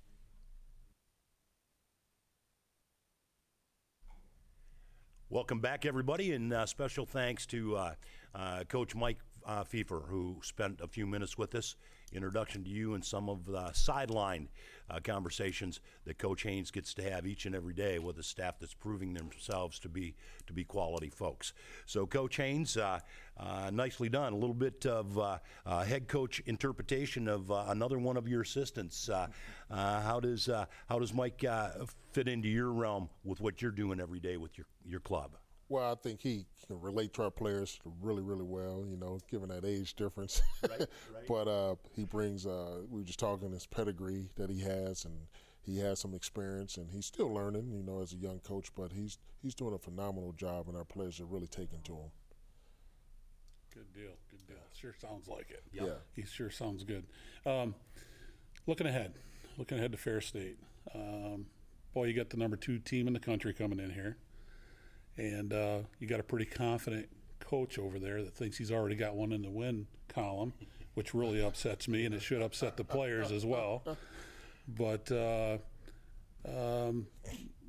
Welcome 5.30 5.60
back, 5.60 5.86
everybody, 5.86 6.32
and 6.32 6.52
uh, 6.52 6.66
special 6.66 7.06
thanks 7.06 7.46
to 7.46 7.76
uh, 7.76 7.94
uh, 8.34 8.64
Coach 8.64 8.96
Mike 8.96 9.18
uh, 9.46 9.64
who 10.08 10.36
spent 10.42 10.80
a 10.80 10.88
few 10.88 11.06
minutes 11.06 11.38
with 11.38 11.54
us. 11.54 11.76
Introduction 12.12 12.64
to 12.64 12.70
you 12.70 12.94
and 12.94 13.04
some 13.04 13.28
of 13.28 13.46
the 13.46 13.72
sideline 13.72 14.48
uh, 14.90 14.98
conversations 15.02 15.80
that 16.04 16.18
Coach 16.18 16.42
Haynes 16.42 16.70
gets 16.70 16.92
to 16.94 17.02
have 17.08 17.26
each 17.26 17.46
and 17.46 17.54
every 17.54 17.74
day 17.74 17.98
with 17.98 18.18
a 18.18 18.22
staff 18.22 18.56
that's 18.58 18.74
proving 18.74 19.14
themselves 19.14 19.78
to 19.80 19.88
be 19.88 20.14
to 20.46 20.52
be 20.52 20.64
quality 20.64 21.08
folks. 21.08 21.52
So, 21.86 22.06
Coach 22.06 22.36
Haynes, 22.36 22.76
uh, 22.76 22.98
uh, 23.36 23.70
nicely 23.72 24.08
done. 24.08 24.32
A 24.32 24.36
little 24.36 24.54
bit 24.54 24.84
of 24.86 25.18
uh, 25.18 25.38
uh, 25.64 25.84
head 25.84 26.08
coach 26.08 26.40
interpretation 26.46 27.28
of 27.28 27.50
uh, 27.50 27.66
another 27.68 27.98
one 27.98 28.16
of 28.16 28.26
your 28.26 28.42
assistants. 28.42 29.08
how 29.70 30.20
does 30.20 30.48
how 30.88 30.98
does 30.98 31.14
Mike 31.14 31.44
fit 32.12 32.28
into 32.28 32.48
your 32.48 32.72
realm 32.72 33.08
with 33.24 33.40
what 33.40 33.62
you're 33.62 33.70
doing 33.70 34.00
every 34.00 34.20
day 34.20 34.36
with 34.36 34.58
your 34.58 34.66
your 34.84 35.00
club? 35.00 35.36
Well, 35.70 35.92
I 35.92 35.94
think 35.94 36.20
he 36.20 36.46
can 36.66 36.80
relate 36.80 37.14
to 37.14 37.22
our 37.22 37.30
players 37.30 37.78
really, 38.02 38.22
really 38.22 38.42
well. 38.42 38.84
You 38.86 38.96
know, 38.96 39.20
given 39.30 39.50
that 39.50 39.64
age 39.64 39.94
difference. 39.94 40.42
Right, 40.68 40.80
right. 40.80 40.88
but 41.28 41.46
uh, 41.46 41.76
he 41.94 42.04
brings. 42.04 42.44
Uh, 42.44 42.80
we 42.90 43.00
were 43.00 43.06
just 43.06 43.20
talking 43.20 43.52
his 43.52 43.66
pedigree 43.66 44.28
that 44.34 44.50
he 44.50 44.60
has, 44.62 45.04
and 45.04 45.14
he 45.62 45.78
has 45.78 46.00
some 46.00 46.12
experience, 46.12 46.76
and 46.76 46.90
he's 46.90 47.06
still 47.06 47.32
learning. 47.32 47.70
You 47.70 47.84
know, 47.84 48.02
as 48.02 48.12
a 48.12 48.16
young 48.16 48.40
coach, 48.40 48.74
but 48.74 48.92
he's 48.92 49.18
he's 49.42 49.54
doing 49.54 49.72
a 49.72 49.78
phenomenal 49.78 50.32
job, 50.32 50.66
and 50.66 50.76
our 50.76 50.84
players 50.84 51.20
are 51.20 51.26
really 51.26 51.46
taking 51.46 51.80
to 51.82 51.92
him. 51.92 52.10
Good 53.72 53.92
deal. 53.94 54.16
Good 54.28 54.44
deal. 54.48 54.56
Sure 54.76 54.94
sounds 55.00 55.28
like 55.28 55.52
it. 55.52 55.62
Yeah. 55.72 55.94
He 56.16 56.24
sure 56.24 56.50
sounds 56.50 56.82
good. 56.82 57.06
Um, 57.46 57.76
looking 58.66 58.88
ahead, 58.88 59.14
looking 59.56 59.78
ahead 59.78 59.92
to 59.92 59.98
Ferris 59.98 60.26
State. 60.26 60.58
Um, 60.92 61.46
boy, 61.94 62.06
you 62.06 62.14
got 62.14 62.30
the 62.30 62.38
number 62.38 62.56
two 62.56 62.80
team 62.80 63.06
in 63.06 63.12
the 63.12 63.20
country 63.20 63.54
coming 63.54 63.78
in 63.78 63.90
here 63.90 64.16
and 65.20 65.52
uh, 65.52 65.78
you 65.98 66.06
got 66.06 66.18
a 66.18 66.22
pretty 66.22 66.46
confident 66.46 67.06
coach 67.40 67.78
over 67.78 67.98
there 67.98 68.22
that 68.22 68.34
thinks 68.34 68.56
he's 68.56 68.72
already 68.72 68.96
got 68.96 69.14
one 69.14 69.32
in 69.32 69.42
the 69.42 69.50
win 69.50 69.86
column, 70.08 70.54
which 70.94 71.12
really 71.12 71.44
upsets 71.44 71.88
me, 71.88 72.06
and 72.06 72.14
it 72.14 72.22
should 72.22 72.40
upset 72.40 72.76
the 72.76 72.84
players 72.84 73.30
as 73.30 73.44
well. 73.44 73.84
But 74.66 75.12
uh, 75.12 75.58
um, 76.48 77.06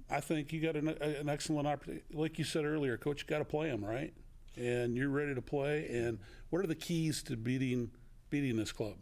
I 0.10 0.22
think 0.22 0.54
you 0.54 0.62
got 0.62 0.78
an, 0.78 0.90
an, 0.90 1.28
excellent 1.28 1.68
opportunity. 1.68 2.04
Like 2.14 2.40
you 2.40 2.46
said 2.46 2.64
earlier, 2.64 2.98
coach, 2.98 3.24
you 3.24 3.28
got 3.28 3.40
to 3.40 3.46
play 3.46 3.70
them 3.70 3.84
right, 3.84 4.14
and 4.56 4.96
you're 4.96 5.10
ready 5.10 5.36
to 5.36 5.42
play. 5.42 5.88
And 5.90 6.20
what 6.52 6.64
are 6.64 6.68
the 6.68 6.76
keys 6.76 7.22
to 7.24 7.36
beating 7.36 7.92
beating 8.30 8.56
this 8.56 8.72
club? 8.72 8.96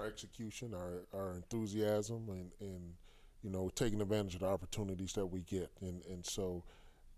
Our 0.00 0.06
execution, 0.06 0.74
our 0.74 1.06
our 1.16 1.34
enthusiasm, 1.34 2.28
and 2.28 2.50
and 2.60 2.94
you 3.42 3.50
know 3.50 3.70
taking 3.74 4.00
advantage 4.00 4.34
of 4.34 4.40
the 4.40 4.46
opportunities 4.46 5.12
that 5.12 5.26
we 5.26 5.42
get, 5.42 5.70
and 5.80 6.02
and 6.06 6.26
so 6.26 6.64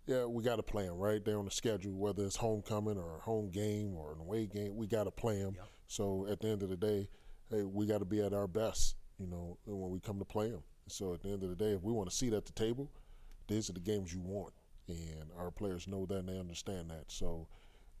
yeah, 0.07 0.25
we 0.25 0.41
got 0.41 0.55
to 0.55 0.63
play 0.63 0.85
them 0.85 0.97
right 0.97 1.23
there 1.23 1.37
on 1.37 1.45
the 1.45 1.51
schedule, 1.51 1.93
whether 1.93 2.25
it's 2.25 2.37
homecoming 2.37 2.97
or 2.97 3.17
a 3.17 3.21
home 3.21 3.49
game 3.51 3.93
or 3.93 4.13
an 4.13 4.21
away 4.21 4.47
game. 4.47 4.75
We 4.75 4.87
got 4.87 5.03
to 5.03 5.11
play 5.11 5.39
them. 5.39 5.55
Yep. 5.55 5.67
So 5.87 6.27
at 6.29 6.39
the 6.39 6.47
end 6.47 6.63
of 6.63 6.69
the 6.69 6.77
day, 6.77 7.09
hey, 7.49 7.63
we 7.63 7.85
got 7.85 7.99
to 7.99 8.05
be 8.05 8.21
at 8.21 8.33
our 8.33 8.47
best, 8.47 8.95
you 9.19 9.27
know, 9.27 9.57
when 9.65 9.91
we 9.91 9.99
come 9.99 10.17
to 10.19 10.25
play 10.25 10.49
them. 10.49 10.63
So 10.87 11.13
at 11.13 11.21
the 11.21 11.29
end 11.29 11.43
of 11.43 11.49
the 11.49 11.55
day, 11.55 11.71
if 11.71 11.83
we 11.83 11.91
want 11.91 12.09
to 12.09 12.15
seat 12.15 12.33
at 12.33 12.45
the 12.45 12.53
table, 12.53 12.89
these 13.47 13.69
are 13.69 13.73
the 13.73 13.79
games 13.81 14.13
you 14.13 14.21
want, 14.21 14.53
and 14.87 15.29
our 15.37 15.51
players 15.51 15.87
know 15.87 16.05
that 16.05 16.19
and 16.19 16.29
they 16.29 16.39
understand 16.39 16.89
that. 16.89 17.05
So 17.07 17.47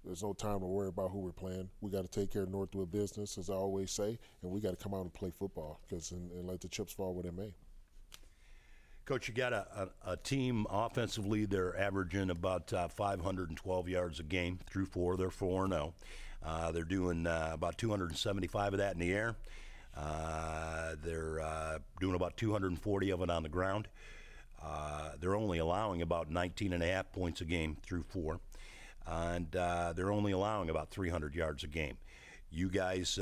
there's 0.05 0.23
no 0.23 0.33
time 0.33 0.61
to 0.61 0.65
worry 0.65 0.87
about 0.87 1.11
who 1.11 1.19
we're 1.19 1.31
playing. 1.33 1.69
We 1.81 1.91
got 1.91 2.09
to 2.09 2.19
take 2.19 2.31
care 2.31 2.43
of 2.43 2.49
Northwood 2.49 2.91
business, 2.91 3.37
as 3.37 3.49
I 3.49 3.53
always 3.53 3.91
say, 3.91 4.17
and 4.41 4.51
we 4.51 4.61
got 4.61 4.71
to 4.71 4.81
come 4.81 4.93
out 4.93 5.01
and 5.01 5.13
play 5.13 5.31
football 5.31 5.81
because 5.87 6.11
and, 6.11 6.31
and 6.31 6.47
let 6.47 6.61
the 6.61 6.69
chips 6.69 6.93
fall 6.93 7.13
where 7.13 7.23
they 7.23 7.31
may. 7.31 7.53
Coach, 9.07 9.29
you 9.29 9.33
got 9.33 9.53
a, 9.53 9.89
a, 10.05 10.11
a, 10.11 10.17
team 10.17 10.67
offensively. 10.69 11.45
They're 11.45 11.79
averaging 11.79 12.29
about 12.29 12.73
uh, 12.73 12.89
512 12.89 13.87
yards 13.87 14.19
a 14.19 14.23
game 14.23 14.59
through 14.69 14.87
four. 14.87 15.15
They're 15.15 15.29
4 15.29 15.69
0. 15.69 15.93
Uh, 16.45 16.71
they're 16.73 16.83
doing 16.83 17.25
uh, 17.25 17.51
about 17.53 17.77
275 17.77 18.73
of 18.73 18.79
that 18.79 18.95
in 18.95 18.99
the 18.99 19.13
air. 19.13 19.37
Uh, 19.95 20.95
they're 21.01 21.39
uh, 21.39 21.77
doing 22.01 22.15
about 22.15 22.35
240 22.35 23.09
of 23.11 23.21
it 23.21 23.29
on 23.29 23.43
the 23.43 23.49
ground. 23.49 23.87
Uh, 24.61 25.11
they're 25.21 25.37
only 25.37 25.59
allowing 25.59 26.01
about 26.01 26.29
19 26.29 26.73
and 26.73 26.83
a 26.83 26.87
half 26.87 27.09
points 27.13 27.39
a 27.39 27.45
game 27.45 27.77
through 27.81 28.03
four. 28.03 28.41
And 29.05 29.49
they're 29.51 30.11
only 30.11 30.33
allowing 30.33 30.69
about 30.69 30.91
300 30.91 31.33
yards 31.33 31.63
a 31.63 31.67
game. 31.67 31.97
You 32.51 32.69
guys 32.69 33.17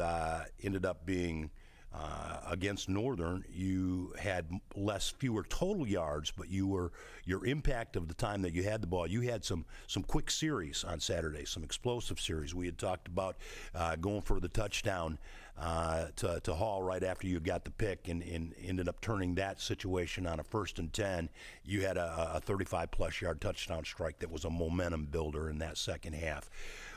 ended 0.63 0.83
up 0.83 1.05
being 1.05 1.51
Uh, 1.97 2.39
against 2.49 2.89
Northern, 2.89 3.45
you 3.53 4.13
had 4.19 4.45
less, 4.75 5.09
fewer 5.09 5.43
total 5.43 5.87
yards, 5.87 6.31
but 6.31 6.49
you 6.49 6.67
were 6.67 6.91
your 7.23 7.45
impact 7.45 7.95
of 7.95 8.07
the 8.07 8.13
time 8.13 8.41
that 8.41 8.53
you 8.53 8.63
had 8.63 8.81
the 8.81 8.87
ball. 8.87 9.07
You 9.07 9.21
had 9.21 9.45
some 9.45 9.65
some 9.87 10.03
quick 10.03 10.29
series 10.29 10.83
on 10.83 10.99
Saturday, 10.99 11.45
some 11.45 11.63
explosive 11.63 12.19
series. 12.19 12.53
We 12.53 12.65
had 12.65 12.77
talked 12.77 13.07
about 13.07 13.37
uh, 13.73 13.95
going 13.95 14.21
for 14.21 14.39
the 14.39 14.49
touchdown 14.49 15.19
uh, 15.57 16.07
to, 16.17 16.39
to 16.41 16.53
Hall 16.53 16.83
right 16.83 17.03
after 17.03 17.27
you 17.27 17.39
got 17.39 17.63
the 17.63 17.71
pick, 17.71 18.09
and, 18.09 18.21
and 18.23 18.53
ended 18.61 18.89
up 18.89 18.99
turning 18.99 19.35
that 19.35 19.61
situation 19.61 20.27
on 20.27 20.39
a 20.39 20.43
first 20.43 20.79
and 20.79 20.91
ten. 20.91 21.29
You 21.63 21.81
had 21.81 21.97
a, 21.97 22.33
a 22.35 22.41
35 22.41 22.91
plus 22.91 23.21
yard 23.21 23.39
touchdown 23.39 23.85
strike 23.85 24.19
that 24.19 24.31
was 24.31 24.43
a 24.43 24.49
momentum 24.49 25.05
builder 25.05 25.49
in 25.49 25.59
that 25.59 25.77
second 25.77 26.13
half. 26.13 26.49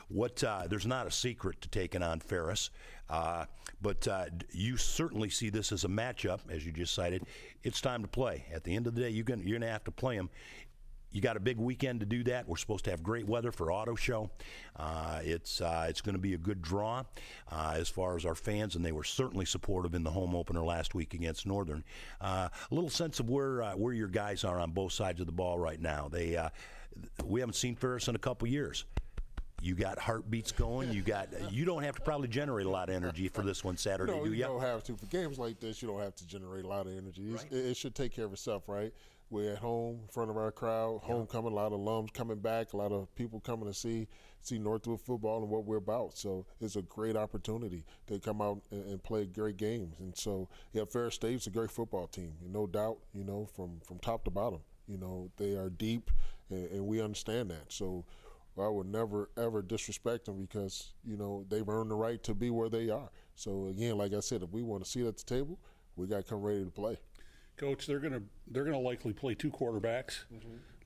What 0.09 0.43
uh, 0.43 0.63
there's 0.67 0.87
not 0.87 1.07
a 1.07 1.11
secret 1.11 1.61
to 1.61 1.69
taking 1.69 2.01
on 2.01 2.19
Ferris, 2.19 2.71
uh, 3.09 3.45
but 3.81 4.07
uh, 4.07 4.25
you 4.51 4.75
certainly 4.75 5.29
see 5.29 5.49
this 5.49 5.71
as 5.71 5.83
a 5.83 5.87
matchup, 5.87 6.39
as 6.49 6.65
you 6.65 6.71
just 6.71 6.93
cited. 6.93 7.23
It's 7.63 7.79
time 7.79 8.01
to 8.01 8.07
play. 8.07 8.45
At 8.51 8.63
the 8.63 8.75
end 8.75 8.87
of 8.87 8.95
the 8.95 9.01
day, 9.01 9.09
you're 9.09 9.23
going 9.23 9.47
you're 9.47 9.59
gonna 9.59 9.71
have 9.71 9.83
to 9.85 9.91
play 9.91 10.17
them. 10.17 10.29
You 11.11 11.21
got 11.21 11.37
a 11.37 11.39
big 11.39 11.57
weekend 11.57 12.01
to 12.01 12.05
do 12.05 12.23
that. 12.25 12.47
We're 12.47 12.57
supposed 12.57 12.85
to 12.85 12.91
have 12.91 13.01
great 13.01 13.27
weather 13.27 13.51
for 13.51 13.71
auto 13.71 13.95
show. 13.95 14.29
Uh, 14.75 15.21
it's 15.23 15.59
uh, 15.59 15.87
it's 15.89 16.01
going 16.01 16.13
to 16.13 16.21
be 16.21 16.35
a 16.35 16.37
good 16.37 16.61
draw 16.61 17.03
uh, 17.51 17.73
as 17.75 17.89
far 17.89 18.15
as 18.15 18.25
our 18.25 18.35
fans, 18.35 18.75
and 18.75 18.85
they 18.85 18.91
were 18.91 19.03
certainly 19.03 19.45
supportive 19.45 19.95
in 19.95 20.03
the 20.03 20.11
home 20.11 20.35
opener 20.35 20.63
last 20.63 20.93
week 20.93 21.15
against 21.15 21.47
Northern. 21.47 21.83
Uh, 22.21 22.49
a 22.69 22.75
little 22.75 22.91
sense 22.91 23.19
of 23.19 23.29
where 23.29 23.63
uh, 23.63 23.73
where 23.73 23.93
your 23.93 24.07
guys 24.07 24.43
are 24.43 24.59
on 24.59 24.71
both 24.71 24.91
sides 24.91 25.19
of 25.19 25.25
the 25.25 25.31
ball 25.31 25.57
right 25.57 25.81
now. 25.81 26.09
They 26.11 26.35
uh, 26.35 26.49
we 27.25 27.39
haven't 27.39 27.55
seen 27.55 27.75
Ferris 27.75 28.07
in 28.07 28.15
a 28.15 28.19
couple 28.19 28.47
years. 28.47 28.85
You 29.61 29.75
got 29.75 29.99
heartbeats 29.99 30.51
going. 30.51 30.91
You 30.91 31.01
got. 31.01 31.29
You 31.51 31.65
don't 31.65 31.83
have 31.83 31.95
to 31.95 32.01
probably 32.01 32.27
generate 32.27 32.65
a 32.65 32.69
lot 32.69 32.89
of 32.89 32.95
energy 32.95 33.27
for 33.27 33.41
this 33.41 33.63
one 33.63 33.77
Saturday, 33.77 34.11
No, 34.11 34.23
do 34.23 34.29
you 34.29 34.37
you? 34.37 34.43
don't 34.43 34.61
have 34.61 34.83
to. 34.85 34.95
For 34.95 35.05
games 35.07 35.37
like 35.37 35.59
this, 35.59 35.81
you 35.81 35.87
don't 35.87 36.01
have 36.01 36.15
to 36.15 36.27
generate 36.27 36.65
a 36.65 36.67
lot 36.67 36.87
of 36.87 36.97
energy. 36.97 37.33
It, 37.51 37.53
it 37.53 37.77
should 37.77 37.95
take 37.95 38.13
care 38.13 38.25
of 38.25 38.33
itself, 38.33 38.67
right? 38.67 38.93
We're 39.31 39.51
at 39.53 39.59
home 39.59 39.99
in 40.01 40.07
front 40.07 40.31
of 40.31 40.37
our 40.37 40.51
crowd, 40.51 41.01
homecoming, 41.03 41.51
a 41.51 41.55
lot 41.55 41.71
of 41.71 41.79
alums 41.79 42.11
coming 42.11 42.39
back, 42.39 42.73
a 42.73 42.77
lot 42.77 42.91
of 42.91 43.13
people 43.15 43.39
coming 43.39 43.67
to 43.67 43.73
see 43.73 44.07
see 44.41 44.57
Northwood 44.57 45.01
football 45.01 45.41
and 45.41 45.49
what 45.49 45.65
we're 45.65 45.77
about. 45.77 46.17
So 46.17 46.45
it's 46.61 46.77
a 46.77 46.81
great 46.81 47.15
opportunity 47.15 47.83
to 48.07 48.19
come 48.19 48.41
out 48.41 48.61
and, 48.71 48.83
and 48.85 49.03
play 49.03 49.25
great 49.25 49.57
games. 49.57 49.95
And 49.99 50.17
so, 50.17 50.47
yeah, 50.71 50.85
Ferris 50.89 51.15
State's 51.15 51.45
a 51.45 51.51
great 51.51 51.69
football 51.69 52.07
team, 52.07 52.33
no 52.41 52.65
doubt. 52.65 52.97
You 53.13 53.23
know, 53.23 53.47
from 53.55 53.81
from 53.85 53.99
top 53.99 54.23
to 54.23 54.31
bottom, 54.31 54.61
you 54.87 54.97
know 54.97 55.29
they 55.37 55.53
are 55.55 55.69
deep, 55.69 56.09
and, 56.49 56.71
and 56.71 56.87
we 56.87 57.01
understand 57.01 57.51
that. 57.51 57.71
So. 57.71 58.05
I 58.57 58.67
would 58.67 58.87
never 58.87 59.29
ever 59.37 59.61
disrespect 59.61 60.25
them 60.25 60.45
because 60.45 60.91
you 61.05 61.17
know 61.17 61.45
they've 61.49 61.67
earned 61.67 61.91
the 61.91 61.95
right 61.95 62.21
to 62.23 62.33
be 62.33 62.49
where 62.49 62.69
they 62.69 62.89
are. 62.89 63.09
So 63.35 63.67
again, 63.67 63.97
like 63.97 64.13
I 64.13 64.19
said, 64.19 64.43
if 64.43 64.51
we 64.51 64.63
want 64.63 64.83
to 64.83 64.89
sit 64.89 65.05
at 65.05 65.17
the 65.17 65.23
table, 65.23 65.59
we 65.95 66.07
got 66.07 66.17
to 66.17 66.23
come 66.23 66.41
ready 66.41 66.65
to 66.65 66.71
play. 66.71 66.97
Coach, 67.57 67.87
they're 67.87 67.99
gonna 67.99 68.21
they're 68.47 68.63
gonna 68.63 68.79
likely 68.79 69.13
play 69.13 69.35
two 69.35 69.51
quarterbacks. 69.51 70.19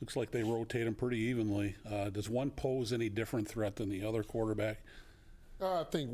Looks 0.02 0.16
like 0.16 0.32
they 0.32 0.44
rotate 0.44 0.86
them 0.86 0.96
pretty 0.96 1.20
evenly. 1.20 1.76
Uh, 1.90 2.10
does 2.10 2.30
one 2.30 2.52
pose 2.52 2.92
any 2.92 3.10
different 3.10 3.48
threat 3.48 3.76
than 3.76 3.90
the 3.90 4.06
other 4.06 4.24
quarterback? 4.24 4.80
Uh, 5.62 5.82
I 5.82 5.84
think 5.86 6.12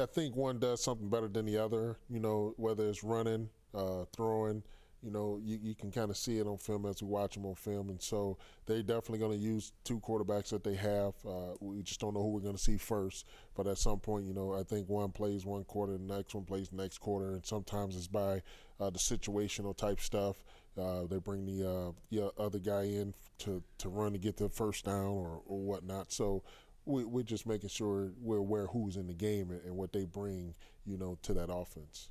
I 0.00 0.06
think 0.06 0.34
one 0.34 0.58
does 0.58 0.82
something 0.82 1.08
better 1.08 1.28
than 1.28 1.46
the 1.46 1.58
other. 1.58 1.98
You 2.08 2.20
know, 2.20 2.54
whether 2.56 2.88
it's 2.88 3.04
running, 3.04 3.50
uh, 3.74 4.04
throwing. 4.16 4.62
You 5.02 5.10
know, 5.10 5.40
you, 5.42 5.58
you 5.62 5.74
can 5.74 5.90
kind 5.90 6.10
of 6.10 6.16
see 6.16 6.38
it 6.38 6.46
on 6.46 6.58
film 6.58 6.84
as 6.84 7.02
we 7.02 7.08
watch 7.08 7.34
them 7.34 7.46
on 7.46 7.54
film, 7.54 7.88
and 7.88 8.02
so 8.02 8.36
they're 8.66 8.82
definitely 8.82 9.18
going 9.18 9.38
to 9.38 9.42
use 9.42 9.72
two 9.82 9.98
quarterbacks 10.00 10.50
that 10.50 10.62
they 10.62 10.74
have. 10.74 11.14
Uh, 11.26 11.54
we 11.60 11.82
just 11.82 12.00
don't 12.00 12.12
know 12.12 12.22
who 12.22 12.28
we're 12.28 12.40
going 12.40 12.56
to 12.56 12.62
see 12.62 12.76
first, 12.76 13.26
but 13.54 13.66
at 13.66 13.78
some 13.78 13.98
point, 13.98 14.26
you 14.26 14.34
know, 14.34 14.52
I 14.52 14.62
think 14.62 14.90
one 14.90 15.10
plays 15.10 15.46
one 15.46 15.64
quarter, 15.64 15.96
the 15.96 16.04
next 16.04 16.34
one 16.34 16.44
plays 16.44 16.68
the 16.68 16.76
next 16.76 16.98
quarter, 16.98 17.32
and 17.32 17.46
sometimes 17.46 17.96
it's 17.96 18.08
by 18.08 18.42
uh, 18.78 18.90
the 18.90 18.98
situational 18.98 19.74
type 19.74 20.00
stuff. 20.00 20.44
Uh, 20.78 21.06
they 21.06 21.18
bring 21.18 21.46
the 21.46 21.68
uh, 21.68 21.92
the 22.10 22.30
other 22.38 22.58
guy 22.58 22.82
in 22.82 23.14
to, 23.38 23.62
to 23.78 23.88
run 23.88 24.12
to 24.12 24.18
get 24.18 24.36
the 24.36 24.48
first 24.48 24.84
down 24.84 25.06
or, 25.06 25.40
or 25.46 25.58
whatnot. 25.60 26.12
So 26.12 26.42
we, 26.84 27.04
we're 27.04 27.22
just 27.22 27.46
making 27.46 27.70
sure 27.70 28.12
we're 28.20 28.38
aware 28.38 28.66
who's 28.66 28.96
in 28.96 29.06
the 29.06 29.14
game 29.14 29.50
and, 29.50 29.62
and 29.64 29.76
what 29.76 29.92
they 29.92 30.04
bring, 30.04 30.54
you 30.84 30.96
know, 30.96 31.18
to 31.22 31.34
that 31.34 31.50
offense. 31.52 32.10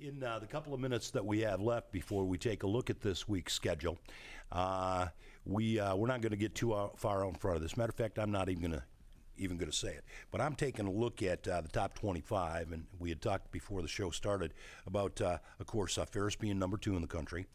In 0.00 0.22
uh, 0.22 0.38
the 0.38 0.46
couple 0.46 0.72
of 0.72 0.78
minutes 0.78 1.10
that 1.10 1.26
we 1.26 1.40
have 1.40 1.60
left 1.60 1.90
before 1.90 2.24
we 2.24 2.38
take 2.38 2.62
a 2.62 2.66
look 2.68 2.88
at 2.88 3.00
this 3.00 3.26
week's 3.26 3.52
schedule, 3.52 3.98
uh, 4.52 5.08
we 5.44 5.80
uh, 5.80 5.96
we're 5.96 6.06
not 6.06 6.20
going 6.20 6.30
to 6.30 6.36
get 6.36 6.54
too 6.54 6.72
far 6.96 7.24
out 7.24 7.30
in 7.30 7.34
front 7.34 7.56
of 7.56 7.62
this. 7.62 7.76
Matter 7.76 7.90
of 7.90 7.96
fact, 7.96 8.16
I'm 8.16 8.30
not 8.30 8.48
even 8.48 8.62
going 8.62 8.72
to 8.72 8.82
even 9.38 9.56
going 9.56 9.70
to 9.70 9.76
say 9.76 9.88
it. 9.88 10.04
But 10.30 10.40
I'm 10.40 10.54
taking 10.54 10.86
a 10.86 10.90
look 10.90 11.22
at 11.22 11.46
uh, 11.48 11.62
the 11.62 11.68
top 11.68 11.94
25, 11.94 12.72
and 12.72 12.84
we 13.00 13.08
had 13.08 13.20
talked 13.20 13.50
before 13.50 13.82
the 13.82 13.88
show 13.88 14.10
started 14.10 14.54
about, 14.86 15.20
uh, 15.20 15.38
of 15.58 15.66
course, 15.66 15.98
uh, 15.98 16.04
Ferris 16.04 16.36
being 16.36 16.58
number 16.58 16.76
two 16.76 16.94
in 16.94 17.02
the 17.02 17.08
country. 17.08 17.46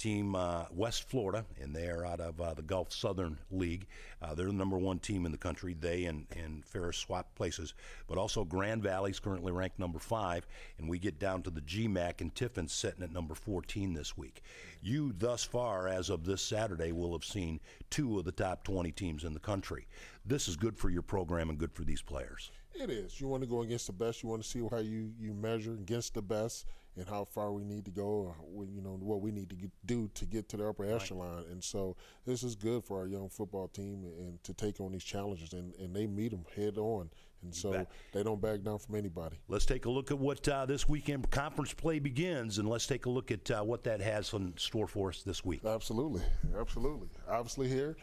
Team 0.00 0.34
uh, 0.34 0.64
West 0.74 1.10
Florida, 1.10 1.44
and 1.60 1.76
they 1.76 1.86
are 1.86 2.06
out 2.06 2.20
of 2.20 2.40
uh, 2.40 2.54
the 2.54 2.62
Gulf 2.62 2.90
Southern 2.90 3.36
League. 3.50 3.86
Uh, 4.22 4.34
they're 4.34 4.46
the 4.46 4.52
number 4.54 4.78
one 4.78 4.98
team 4.98 5.26
in 5.26 5.32
the 5.32 5.36
country. 5.36 5.76
They 5.78 6.06
and, 6.06 6.26
and 6.34 6.64
Ferris 6.64 6.96
swap 6.96 7.34
places. 7.34 7.74
But 8.08 8.16
also 8.16 8.42
Grand 8.42 8.82
Valley's 8.82 9.20
currently 9.20 9.52
ranked 9.52 9.78
number 9.78 9.98
five, 9.98 10.46
and 10.78 10.88
we 10.88 10.98
get 10.98 11.18
down 11.18 11.42
to 11.42 11.50
the 11.50 11.60
GMAC, 11.60 12.22
and 12.22 12.34
Tiffin's 12.34 12.72
sitting 12.72 13.02
at 13.02 13.12
number 13.12 13.34
14 13.34 13.92
this 13.92 14.16
week. 14.16 14.42
You, 14.80 15.12
thus 15.18 15.44
far, 15.44 15.86
as 15.86 16.08
of 16.08 16.24
this 16.24 16.40
Saturday, 16.40 16.92
will 16.92 17.12
have 17.12 17.24
seen 17.24 17.60
two 17.90 18.18
of 18.18 18.24
the 18.24 18.32
top 18.32 18.64
20 18.64 18.90
teams 18.92 19.24
in 19.24 19.34
the 19.34 19.38
country. 19.38 19.86
This 20.24 20.48
is 20.48 20.56
good 20.56 20.78
for 20.78 20.88
your 20.88 21.02
program 21.02 21.50
and 21.50 21.58
good 21.58 21.74
for 21.74 21.84
these 21.84 22.00
players. 22.00 22.50
It 22.72 22.88
is. 22.88 23.20
You 23.20 23.28
want 23.28 23.42
to 23.42 23.48
go 23.48 23.60
against 23.60 23.86
the 23.86 23.92
best. 23.92 24.22
You 24.22 24.30
want 24.30 24.42
to 24.42 24.48
see 24.48 24.66
how 24.70 24.78
you, 24.78 25.12
you 25.20 25.34
measure 25.34 25.72
against 25.72 26.14
the 26.14 26.22
best 26.22 26.64
and 27.00 27.08
how 27.08 27.24
far 27.24 27.50
we 27.50 27.64
need 27.64 27.86
to 27.86 27.90
go, 27.90 28.04
or 28.04 28.36
you 28.66 28.82
know, 28.82 28.98
what 29.00 29.22
we 29.22 29.32
need 29.32 29.48
to 29.48 29.56
get, 29.56 29.70
do 29.86 30.10
to 30.12 30.26
get 30.26 30.50
to 30.50 30.58
the 30.58 30.68
upper 30.68 30.84
echelon. 30.84 31.46
And 31.50 31.64
so 31.64 31.96
this 32.26 32.42
is 32.42 32.54
good 32.54 32.84
for 32.84 32.98
our 32.98 33.06
young 33.06 33.30
football 33.30 33.68
team 33.68 34.04
and 34.18 34.42
to 34.44 34.52
take 34.52 34.80
on 34.80 34.92
these 34.92 35.02
challenges, 35.02 35.54
and, 35.54 35.74
and 35.76 35.96
they 35.96 36.06
meet 36.06 36.30
them 36.30 36.44
head 36.54 36.76
on. 36.76 37.08
And 37.42 37.54
so 37.54 37.86
they 38.12 38.22
don't 38.22 38.40
back 38.40 38.62
down 38.62 38.78
from 38.78 38.96
anybody. 38.96 39.38
Let's 39.48 39.64
take 39.64 39.86
a 39.86 39.90
look 39.90 40.10
at 40.10 40.18
what 40.18 40.46
uh, 40.46 40.66
this 40.66 40.86
weekend 40.86 41.30
conference 41.30 41.72
play 41.72 41.98
begins, 41.98 42.58
and 42.58 42.68
let's 42.68 42.86
take 42.86 43.06
a 43.06 43.10
look 43.10 43.30
at 43.30 43.50
uh, 43.50 43.62
what 43.62 43.82
that 43.84 44.02
has 44.02 44.30
in 44.34 44.52
store 44.58 44.86
for 44.86 45.08
us 45.08 45.22
this 45.22 45.42
week. 45.42 45.64
Absolutely, 45.64 46.22
absolutely. 46.58 47.08
Obviously, 47.26 47.66
here 47.66 47.96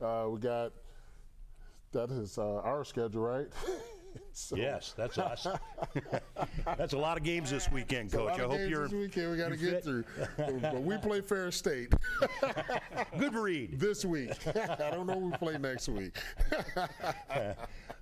uh, 0.00 0.24
we 0.30 0.40
got 0.40 0.72
that 1.92 2.10
is 2.10 2.38
uh, 2.38 2.60
our 2.60 2.82
schedule, 2.82 3.20
right? 3.20 3.48
so, 4.38 4.56
Yes, 4.56 4.94
that's 4.96 5.18
us. 5.18 5.46
that's 6.76 6.92
a 6.92 6.98
lot 6.98 7.16
of 7.16 7.24
games 7.24 7.50
this 7.50 7.70
weekend, 7.70 8.12
Coach. 8.12 8.38
I 8.38 8.42
hope 8.44 8.60
you're 8.68 8.84
this 8.84 8.92
weekend 8.92 9.32
we 9.32 9.36
got 9.36 9.48
to 9.50 9.56
get 9.56 9.70
fit. 9.70 9.84
through. 9.84 10.04
but 10.60 10.82
we 10.82 10.96
play 10.98 11.20
Ferris 11.20 11.56
State 11.56 11.92
good 13.18 13.34
read. 13.34 13.78
this 13.80 14.04
week. 14.04 14.30
I 14.46 14.90
don't 14.90 15.06
know 15.06 15.14
who 15.20 15.26
we 15.30 15.36
play 15.38 15.58
next 15.58 15.88
week. 15.88 16.16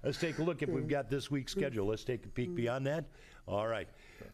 Let's 0.05 0.19
take 0.19 0.39
a 0.39 0.43
look 0.43 0.63
if 0.63 0.69
we've 0.69 0.89
got 0.89 1.11
this 1.11 1.31
week's 1.31 1.53
schedule. 1.53 1.87
Let's 1.87 2.05
take 2.05 2.25
a 2.25 2.29
peek 2.29 2.55
beyond 2.55 2.87
that. 2.87 3.05
All 3.49 3.67
right. 3.67 3.89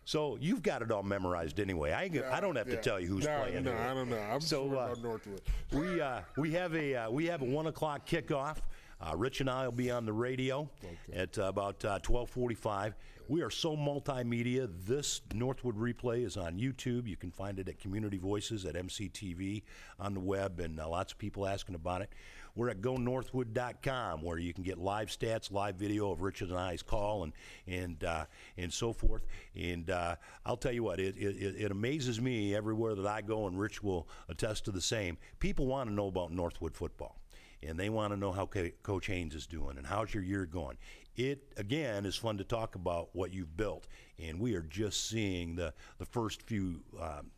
So 0.04 0.38
you've 0.40 0.62
got 0.62 0.82
it 0.82 0.90
all 0.90 1.02
memorized 1.02 1.60
anyway. 1.60 1.92
I, 1.92 2.08
gonna- 2.08 2.30
I 2.32 2.40
don't 2.40 2.56
have 2.56 2.66
to 2.68 2.76
tell 2.76 2.98
you 2.98 3.06
who's 3.08 3.24
no, 3.26 3.42
playing. 3.44 3.64
No, 3.64 3.72
who. 3.72 3.78
I 3.78 3.94
don't 3.94 4.08
know. 4.10 4.18
I'm 4.18 4.40
So, 4.40 4.68
sure 4.68 4.76
uh, 4.78 4.84
about 4.86 5.02
Northwood. 5.02 5.42
we 5.72 6.00
uh, 6.00 6.20
we 6.36 6.50
have 6.52 6.74
a 6.74 6.94
uh, 6.96 7.10
we 7.10 7.26
have 7.26 7.42
a 7.42 7.44
one 7.44 7.66
o'clock 7.66 8.06
kickoff. 8.06 8.56
Uh, 9.02 9.16
Rich 9.16 9.40
and 9.40 9.50
I 9.50 9.64
will 9.64 9.72
be 9.72 9.90
on 9.90 10.06
the 10.06 10.12
radio 10.12 10.70
at 11.12 11.36
uh, 11.36 11.44
about 11.44 11.84
uh, 11.84 11.98
twelve 12.00 12.30
forty-five. 12.30 12.94
We 13.28 13.42
are 13.42 13.50
so 13.50 13.76
multimedia. 13.76 14.68
This 14.86 15.22
Northwood 15.34 15.76
replay 15.76 16.24
is 16.24 16.36
on 16.36 16.58
YouTube. 16.58 17.08
You 17.08 17.16
can 17.16 17.32
find 17.32 17.58
it 17.58 17.68
at 17.68 17.80
Community 17.80 18.18
Voices 18.18 18.64
at 18.64 18.74
MCTV 18.74 19.62
on 19.98 20.14
the 20.14 20.20
web, 20.20 20.60
and 20.60 20.78
uh, 20.78 20.88
lots 20.88 21.12
of 21.12 21.18
people 21.18 21.46
asking 21.46 21.74
about 21.74 22.02
it. 22.02 22.10
We're 22.54 22.68
at 22.68 22.82
GoNorthwood.com, 22.82 24.22
where 24.22 24.38
you 24.38 24.52
can 24.52 24.62
get 24.62 24.78
live 24.78 25.08
stats, 25.08 25.50
live 25.50 25.76
video 25.76 26.12
of 26.12 26.20
Richard 26.20 26.50
and 26.50 26.58
I's 26.58 26.82
call, 26.82 27.24
and 27.24 27.32
and 27.66 28.04
uh, 28.04 28.26
and 28.56 28.72
so 28.72 28.92
forth. 28.92 29.26
And 29.56 29.90
uh, 29.90 30.16
I'll 30.46 30.56
tell 30.56 30.72
you 30.72 30.84
what, 30.84 31.00
it, 31.00 31.16
it 31.16 31.56
it 31.58 31.70
amazes 31.72 32.20
me 32.20 32.54
everywhere 32.54 32.94
that 32.94 33.06
I 33.06 33.22
go, 33.22 33.48
and 33.48 33.58
Rich 33.58 33.82
will 33.82 34.06
attest 34.28 34.64
to 34.66 34.70
the 34.70 34.80
same. 34.82 35.18
People 35.40 35.66
want 35.66 35.90
to 35.90 35.94
know 35.94 36.06
about 36.06 36.30
Northwood 36.30 36.76
football 36.76 37.21
and 37.66 37.78
they 37.78 37.88
want 37.88 38.12
to 38.12 38.16
know 38.16 38.32
how 38.32 38.46
Co- 38.46 38.70
Coach 38.82 39.06
Haynes 39.06 39.34
is 39.34 39.46
doing 39.46 39.78
and 39.78 39.86
how's 39.86 40.12
your 40.12 40.22
year 40.22 40.46
going. 40.46 40.76
It 41.16 41.52
again 41.58 42.06
is 42.06 42.16
fun 42.16 42.38
to 42.38 42.44
talk 42.44 42.74
about 42.74 43.10
what 43.12 43.32
you've 43.32 43.56
built, 43.56 43.86
and 44.18 44.40
we 44.40 44.54
are 44.54 44.62
just 44.62 45.08
seeing 45.08 45.54
the 45.56 45.74
the 45.98 46.06
first 46.06 46.42
few. 46.42 46.82
Um, 47.00 47.30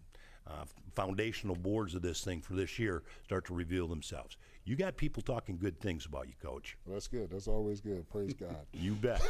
uh, 0.46 0.62
foundational 0.94 1.56
boards 1.56 1.94
of 1.94 2.02
this 2.02 2.22
thing 2.22 2.38
for 2.42 2.52
this 2.52 2.78
year 2.78 3.02
start 3.24 3.46
to 3.46 3.54
reveal 3.54 3.88
themselves. 3.88 4.36
You 4.66 4.76
got 4.76 4.94
people 4.94 5.22
talking 5.22 5.56
good 5.56 5.80
things 5.80 6.04
about 6.04 6.28
you, 6.28 6.34
Coach. 6.40 6.76
Well, 6.84 6.92
that's 6.92 7.08
good. 7.08 7.30
That's 7.30 7.48
always 7.48 7.80
good. 7.80 8.06
Praise 8.10 8.34
God. 8.38 8.54
You 8.74 8.92
bet. 8.92 9.22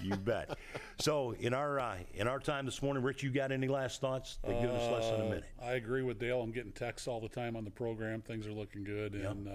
you 0.00 0.14
bet. 0.14 0.56
So 1.00 1.32
in 1.40 1.54
our 1.54 1.80
uh, 1.80 1.96
in 2.14 2.28
our 2.28 2.38
time 2.38 2.66
this 2.66 2.80
morning, 2.82 3.02
Rich, 3.02 3.24
you 3.24 3.30
got 3.30 3.50
any 3.50 3.66
last 3.66 4.00
thoughts? 4.00 4.38
They 4.46 4.52
give 4.60 4.70
us 4.70 4.92
less 4.92 5.10
than 5.10 5.22
a 5.22 5.24
Uh, 5.24 5.28
minute. 5.28 5.44
I 5.60 5.72
agree 5.72 6.02
with 6.04 6.20
Dale. 6.20 6.40
I'm 6.40 6.52
getting 6.52 6.70
texts 6.72 7.08
all 7.08 7.20
the 7.20 7.28
time 7.28 7.56
on 7.56 7.64
the 7.64 7.70
program. 7.72 8.22
Things 8.22 8.46
are 8.46 8.52
looking 8.52 8.84
good, 8.84 9.14
and 9.14 9.48
uh, 9.48 9.52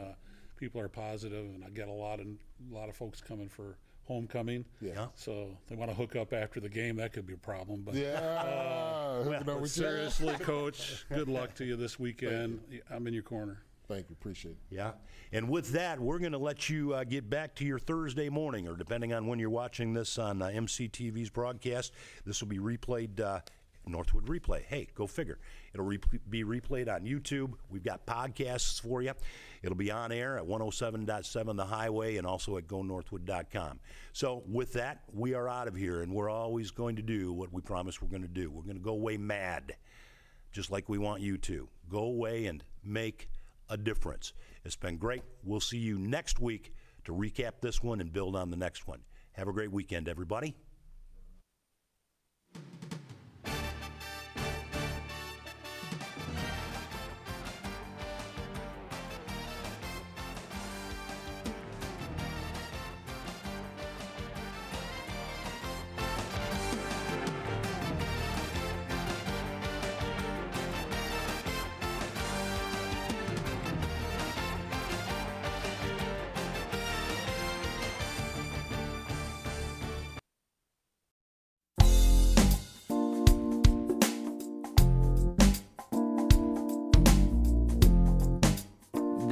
people 0.60 0.82
are 0.82 0.90
positive, 0.90 1.46
and 1.46 1.64
I 1.64 1.70
get 1.70 1.88
a 1.88 1.92
lot 1.94 2.20
of 2.20 2.28
a 2.28 2.76
lot 2.76 2.90
of 2.90 2.96
folks 2.96 3.22
coming 3.22 3.48
for 3.50 3.78
homecoming. 4.06 4.66
Yeah. 4.82 5.08
So 5.16 5.58
they 5.70 5.76
want 5.76 5.90
to 5.92 5.96
hook 5.96 6.16
up 6.16 6.34
after 6.34 6.60
the 6.60 6.70
game. 6.70 6.98
That 6.98 7.14
could 7.14 7.26
be 7.26 7.34
a 7.34 7.38
problem. 7.38 7.84
But 7.86 7.96
Yeah. 7.96 9.24
hooking 9.24 9.34
up 9.36 9.46
but 9.46 9.68
seriously, 9.70 10.34
coach, 10.40 11.06
good 11.10 11.30
luck 11.30 11.54
to 11.56 11.66
you 11.66 11.76
this 11.76 12.00
weekend. 12.00 12.60
I'm 12.90 13.08
in 13.08 13.14
your 13.14 13.24
corner. 13.24 13.62
Thank 13.88 14.10
you. 14.10 14.16
Appreciate 14.20 14.52
it. 14.52 14.58
Yeah. 14.76 14.92
And 15.32 15.50
with 15.50 15.72
that, 15.72 16.00
we're 16.00 16.20
going 16.20 16.32
to 16.34 16.38
let 16.40 16.70
you 16.70 16.94
uh, 16.94 17.04
get 17.04 17.28
back 17.30 17.56
to 17.56 17.66
your 17.66 17.80
Thursday 17.80 18.30
morning, 18.30 18.68
or 18.68 18.76
depending 18.76 19.14
on 19.14 19.26
when 19.28 19.40
you're 19.40 19.50
watching 19.50 19.94
this 19.94 20.18
on 20.20 20.42
uh, 20.42 20.48
MCTV's 20.48 21.30
broadcast, 21.32 21.92
this 22.26 22.42
will 22.42 22.50
be 22.50 22.60
replayed. 22.60 23.20
Uh, 23.20 23.40
Northwood 23.90 24.26
Replay. 24.26 24.64
Hey, 24.64 24.88
go 24.96 25.08
figure. 25.08 25.40
It'll 25.74 25.86
re- 25.86 26.00
be 26.30 26.44
replayed 26.44 26.94
on 26.94 27.02
YouTube. 27.02 27.54
We've 27.70 27.84
got 27.84 28.06
podcasts 28.06 28.82
for 28.82 29.02
you. 29.02 29.14
It'll 29.62 29.78
be 29.78 29.92
on 29.92 30.12
air 30.12 30.38
at 30.38 30.46
107.7 30.46 31.58
The 31.58 31.66
Highway 31.66 32.18
and 32.18 32.26
also 32.26 32.58
at 32.58 32.68
gonorthwood.com. 32.68 33.80
So, 34.14 34.44
with 34.48 34.74
that, 34.74 35.02
we 35.14 35.34
are 35.34 35.48
out 35.48 35.68
of 35.68 35.76
here, 35.76 36.02
and 36.02 36.14
we're 36.14 36.30
always 36.30 36.72
going 36.72 36.96
to 36.96 37.02
do 37.02 37.34
what 37.34 37.52
we 37.52 37.62
promise 37.62 38.02
we're 38.02 38.10
going 38.10 38.22
to 38.22 38.28
do. 38.28 38.50
We're 38.50 38.64
going 38.64 38.78
to 38.78 38.84
go 38.84 38.94
away 38.94 39.18
mad, 39.18 39.76
just 40.52 40.72
like 40.72 40.90
we 40.90 40.98
want 40.98 41.22
you 41.22 41.38
to. 41.40 41.68
Go 41.90 42.04
away 42.04 42.46
and 42.46 42.64
make 42.84 43.30
a 43.70 43.78
difference. 43.78 44.34
It's 44.66 44.76
been 44.76 44.98
great. 44.98 45.24
We'll 45.44 45.60
see 45.60 45.78
you 45.78 45.98
next 45.98 46.40
week 46.40 46.74
to 47.06 47.14
recap 47.14 47.62
this 47.62 47.84
one 47.84 48.02
and 48.02 48.12
build 48.12 48.36
on 48.36 48.50
the 48.50 48.58
next 48.58 48.88
one. 48.88 49.02
Have 49.34 49.48
a 49.48 49.54
great 49.54 49.72
weekend, 49.72 50.10
everybody. 50.10 50.56